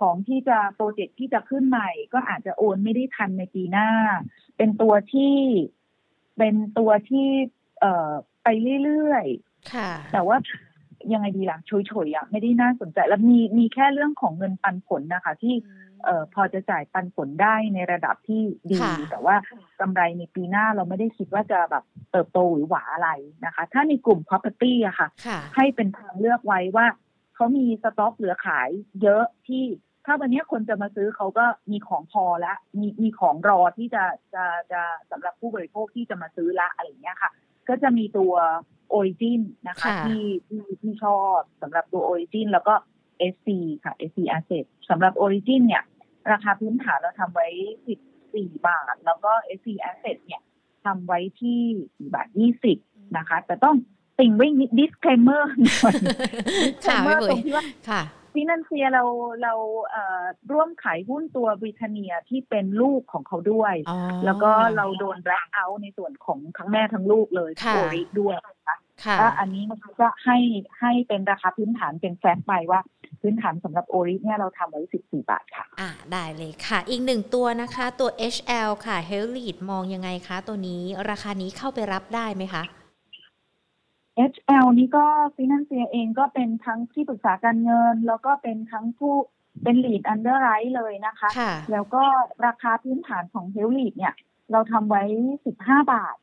[0.00, 3.88] ของที่จะโปรเจกต์ที่จะขึ้นใหม่ ก็อาจจะโอนไม่ได้ทันในปีหน้า
[4.56, 5.34] เป็นตัวที่
[6.38, 7.28] เป็นตัวที่
[7.80, 8.10] เอ่อ
[8.42, 8.48] ไป
[8.84, 10.36] เรื่อยๆค่ะแต่ว่า
[11.12, 15.54] ยังไงดีล่ะเฉยๆอะไม่ได้น่าสนใจ แล้วมีมีแค่เรื่องของเงินปันผลนะคะ ที่
[16.04, 19.36] เอ่อพอจะจ่ายปันผลได้ในระดับที่ดีค่ะแต่ว่า
[19.80, 23.10] กำไรในปีหน้าเราไม่ได้คิดว่าจะแบบเติบโตหรือหวาอะไร
[23.44, 26.86] นะคะ ถ้าในกลุ่ม property อะค่ะค่ะ ให้เป็นทางเลือกไว้ว่า
[27.34, 28.68] เขามีสต็อกเหลือขาย
[29.02, 29.64] เยอะที่
[30.06, 34.80] ถ้าวันนี้คนจะมาซื้อเขาก็มีของพอแล้วมีมีของรอที่จะจะจะ
[35.10, 37.30] สำหรับผู้บริโภคที่จะมาซื้อละอะไรอย่างเงี้ยค่ะ
[37.68, 38.34] ก็จะมีตัว
[38.96, 42.74] Origin นะคะค่ะที่ที่ที่ชอบสำหรับตัว Origin แล้วก็
[43.34, 43.48] SC
[43.84, 45.82] ค่ะ SC Asset สำหรับ Origin เนี่ย
[46.32, 47.48] ราคาพื้นฐานเราทำไว้
[48.06, 50.42] 14 บาท แล้วก็ SC Asset เนี่ย
[50.84, 51.60] ทำไว้ที่
[52.08, 52.28] 4บาท
[52.72, 53.76] 20 นะคะ แต่ต้อง
[54.18, 55.92] ติ่งไว้นิด disclaimer หน่อยค่ะ
[56.62, 58.02] disclaimer พี่ตปุ๋รยงที่ว่าค่ะ
[58.38, 59.04] ฟินันเซียเรา
[59.42, 59.54] เรา
[59.90, 60.22] เอ่อ
[60.52, 70.38] ร่วมขายหุ้นตัวบริเทเนียที่เป็นลูกของเขาด้วยอ๋อแล้วก็เราโดนแบล็ k เอาในส่วนของทั้งแม่ทั้งลูกเลยค่ะโอริด้วยนะคะค่ะก็อันนี้มันก็ให้
[70.80, 72.80] ให้เป็นราคาพื้นฐานเป็นแฟกต์ไปว่า
[73.20, 80.36] พื้นฐานสำหรับโอริเนี่ยเราทำไว้ 14 บาทค่ะ อ่าได้เลยค่ะ อีกหนึ่งตัวนะคะ ตัว HL ค่ะ h e l l e a d มองยังไงคะ
[80.48, 82.64] ตัวนี้ราคานี้เข้าไปรับได้ไหมคะ
[84.32, 85.04] HL นี่ก็
[85.34, 89.14] ฟินันเซียเองก็เป็นทั้งที่ปรึกษาการเงิน แล้วก็เป็นทั้งผู้
[89.62, 92.02] เป็น lead underwrite เลยนะคะค่ะแล้วก็
[92.46, 94.14] ราคาพื้นฐานของเฮลลีดเนี่ย
[94.52, 95.02] เราทำไว้
[95.46, 96.16] 15 บาท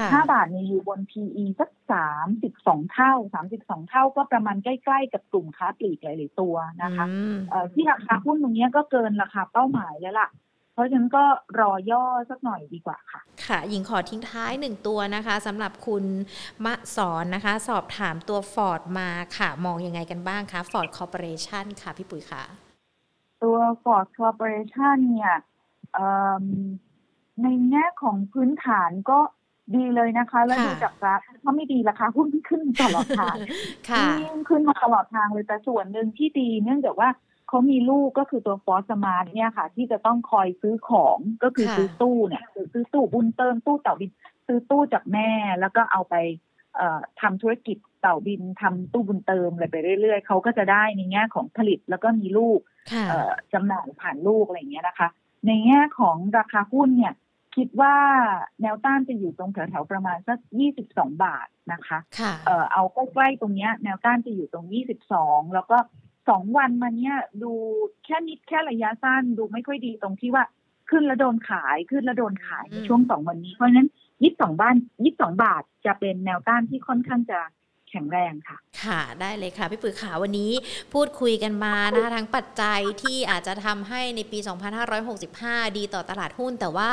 [0.00, 1.70] ค่ะ15 บาทเนี่ยอยู่บน PE สัก
[2.30, 3.12] 32 เท่า
[3.52, 10.28] 32 เท่าก็ประมาณใกล้ ๆ กับกลุ่มค้าปลีกหลาย ๆ ตัวนะคะอืมเอ่อที่ราคาหุ้นตรงเนี้ยก็เกินราคาเป้าหมายแล้วล่ะ
[10.74, 11.24] เพราะฉะนั้นก็
[11.60, 16.04] รอย่อสักหน่อยดีกว่าค่ะ ค่ะ หญิงขอทิ้งท้ายหนึ่งตัวนะคะสำหรับคุณ
[16.64, 22.42] มะสอนนะคะ สอบถามตัว Ford มาค่ะ มองยังไงกันบ้างคะ Ford Corporation ค่ะ พี่ปุ๋ยค่ะ
[23.42, 25.34] ตัว Ford Corporation เนี่ย
[25.94, 26.10] เอิ่
[26.42, 26.44] ม
[27.42, 29.18] ในแง่ของพื้นฐานก็
[29.74, 33.36] ดีเลยนะคะ แล้วค่ะดูจากกราฟถ้าไม่ดีราคาหุ้นขึ้นตลอดทาง
[33.90, 37.08] ค่ะยิ่งขึ้นมาตลอดทางเลยแต่ส่วนหนึ่งที่ดีเนื่องจากว่า
[37.52, 44.10] เขามีลูกก็คือตัวฟอสมาร์ทเนี่ยค่ะ ที่จะต้องคอยซื้อของก็คือค่ะซื้อตู้เนี่ยคือซื้อตู้บุญเติมตู้เต่าบิน
[44.46, 45.30] ซื้อตู้จากแม่
[45.60, 46.14] แล้วก็เอาไป
[46.76, 52.60] เอ่อทำธุรกิจเต่าบินทำตู้บุญเติมอะไรไปเรื่อย ๆเขาก็จะได้ในแง่ของผลิตแล้วก็มีลูก
[52.92, 55.08] ค่ะเอ่อจำหน่ายผ่านลูกอะไรอย่างเงี้ยนะคะ
[55.46, 57.14] ในแง่ของราคาหุ้นเนี่ย
[57.56, 57.94] คิดว่า
[58.62, 60.38] แนวต้านจะอยู่ตรงแถวๆประมาณสัก
[60.80, 64.66] 22 บาทนะคะค่ะเอ่อเอาใกล้ๆตรงเนี้ยแนวต้านจะอยู่ตรง
[65.10, 65.78] 22 แล้วก็
[66.28, 67.52] สองวันมาเนี้ยดู
[68.04, 70.44] แค่นิดแค่ระยะสั้นดูไม่ค่อยดีตรงที่ว่า
[70.90, 73.88] ขึ้นแล้วโดนขายขึ้นแล้วโดนขายในช่วงสองวันนี้ เพราะฉะนั้น
[74.22, 77.40] ยี่สิบสองบ้านยี่สิบสองบาทจะเป็นแนวต้านที่ค่อนข้างจะ
[77.92, 80.52] แข็งแรงค่ะ ค่ะได้เลยค่ะ พี่ปุ๋ยขาวันนี้
[80.94, 84.38] พูดคุยกันมานะคะทั้งปัจจัยที่อาจจะทำให้ในปี
[85.08, 86.88] 2565 ดีต่อตลาดหุ้น แต่ว่า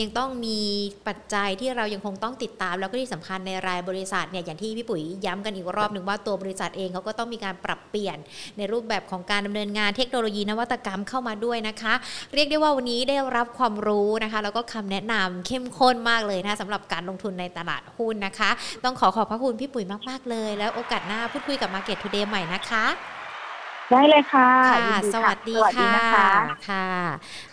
[0.00, 0.60] ยังต้องมี
[1.08, 8.16] ปัจจัยที่เรายังคงต้องติดตาม แล้วก็ที่สำคัญในรายบริษัทเนี่ยอย่างที่พี่ปุ๋ยย้ำกันอีกรอบหนึ่งว่าตัวบริษัทเองเขาก็ต้องมีการปรับเปลี่ยน
[8.58, 11.94] ในรูปแบบของการดำเนินงานเทคโนโลยีนวัตกรรมเข้ามาด้วยนะคะ
[12.34, 18.50] เรียกได้ว่าวันนี้ได้รับความรู้นะคะ แล้วก็คำแนะนำเข้มข้นมากเลยนะสำหรับการลงทุนในตลาดหุ้นนะคะ
[18.84, 22.84] ต้องขอขอบพระคุณพี่ปุ๋ยมากๆเลยแล้วโอกาสหน้าพูดคุยกับ Market Today ใหม่นะคะ
[23.92, 26.28] ได้เลยค่ะค่ะยินสค่ะวัสดีสวัสดีค่ะนะคะ
[26.68, 26.88] ค่ะ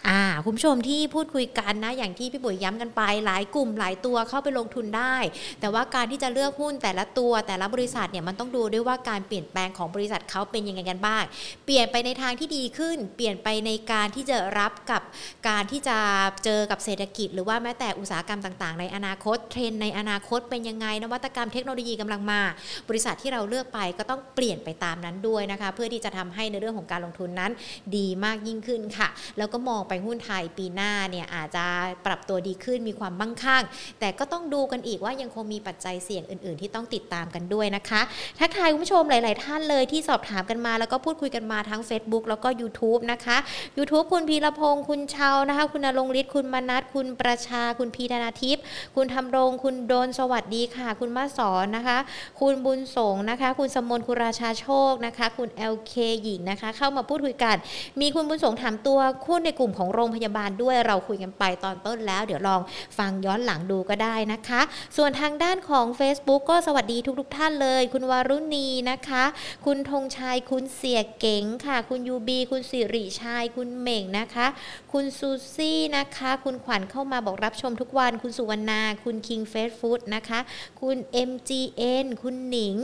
[0.07, 5.15] อ่าคุณผู้ชมที่พูดคุยกันนะ อย่างที่พี่ปุ๋ยย้ำกันไปหลายกลุ่มหลายตัวเข้าไปลงทุนได้
[5.59, 11.23] แต่ว่าการที่จะเลือกหุ้นแต่ละตัวแต่ละบริษัทเนี่ยมันต้องดูด้วยว่าการเปลี่ยนแปลงของบริษัทเขาเป็นยังไงกันบ้าง
[11.65, 15.01] เปลี่ยนไปในทางที่ดีขึ้น เปลี่ยนไปในการที่จะรับกับ
[15.49, 15.97] การที่จะ
[16.45, 22.41] เจอกับเศรษฐกิจ หรือว่าแม้แต่อุตสาหกรรมต่าง ๆ ในอนาคต เทรนด์ในอนาคตเป็นยังไงนวัตกรรมเทคโนโลยีกำลังมา
[22.89, 27.51] บริษัทที่เราเลือกไปก็ต้องเปลี่ยนไปตามนั้นด้วยนะคะ เพื่อที่จะทำให้ในเรื่องของการลงทุนนั้น
[27.97, 29.07] ดีมากยิ่งขึ้นค่ะ
[29.37, 31.65] แล้วก็มองไปหุ้นไทยปีหน้าเนี่ยอาจจะ
[32.05, 33.63] ปรับตัวดีขึ้นมีความมั่งคั่ง
[33.99, 38.01] แต่ก็ต้องดูกันอีกว่ายังคงมีปัจจัยเสี่ยงอื่น ๆ ที่ต้องติดตามกันด้วยนะคะ
[38.39, 43.37] ทักทายคุณผู้ชมหลาย ๆ ท่านเลยที่สอบถามกันมา แล้วก็พูดคุยกันมาทั้ง Facebook แล้วก็ YouTube นะคะ
[43.77, 48.63] YouTube คุณพีรพงศ์คุณเชานะคะ คุณนรงฤทธิ์คุณมนัทคุณประชาคุณพีธนาทิพย์
[48.95, 51.97] คุณทำรงคุณโดนสวัสดีค่ะ คุณมาสอนนะคะ
[52.39, 55.93] คุณบุญสงนะคะ คุณสมนคุณราชาโชคนะคะ คุณ LK
[56.23, 57.55] หญิงนะคะ เข้ามาพูดคุยกัน
[58.01, 62.61] มีคุณบุญสงถามตัวคุณในกลุ่มของโรงพยาบาลด้วยเราคุยกันไปตอนต้นแล้ว เดี๋ยวลอง
[62.97, 64.61] ฟังย้อนหลังดูก็ได้นะคะ
[64.97, 69.23] ส่วนทางด้านของ Facebook ก็สวัสดีทุกๆทท่านเลย คุณวารุณีนะคะ
[69.65, 74.47] คุณธงชัยคุณเสียเก๋งค่ะ คุณยูบีคุณสิริชัยคุณเหม่งนะคะ
[74.91, 80.39] คุณซูซี่นะคะ คุณขวัญเข้ามาบอกรับชมทุกวัน คุณสุวรรณา คุณคิงเฟสฟู้ดนะคะ
[80.81, 80.97] คุณ
[81.29, 82.75] MGN คุณหนิง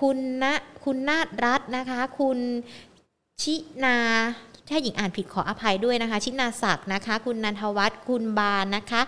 [0.00, 0.44] คุณณ
[0.84, 2.38] คุณนาฏรัตน์นะคะ คุณ
[3.42, 3.96] ชินา
[4.68, 9.00] ถ้าหญิงอ่านผิดขออภัยด้วยนะคะ ชินาศักดิ์นะคะ คุณนันทวัฒน์คุณบานนะคะ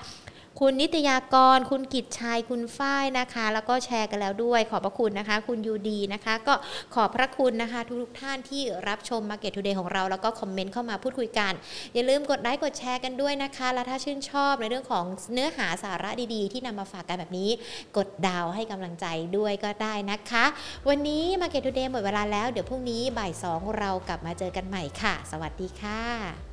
[0.63, 6.55] คุณนิตยากร คุณกิจชัย คุณฝ้ายนะคะ แล้วก็แชร์กันแล้วด้วย ขอบพระคุณนะคะ คุณยูดีนะคะ ก็
[6.95, 11.53] ขอบพระคุณนะคะ ทุกๆท่านที่รับชม Market Today ของเรา แล้วก็คอมเมนต์เข้ามาพูดคุยกัน
[11.95, 17.51] อย่าลืมกดไลค์ กดแชร์กันด้วยนะคะ และถ้าชื่นชอบในเรื่องของเนื้อหาสาระดีๆ ที่นำมาฝากกันแบบนี้
[17.97, 19.07] กดดาวให้กำลังใจ
[19.37, 20.45] ด้วยก็ได้นะคะ
[20.89, 26.48] วันนี้ Market Today หมดเวลาแล้ว เดี๋ยวพรุ่งนี้บ่ายสองเรากลับมาเจอกันใหม่ค่ะ สวัสดีค่ะ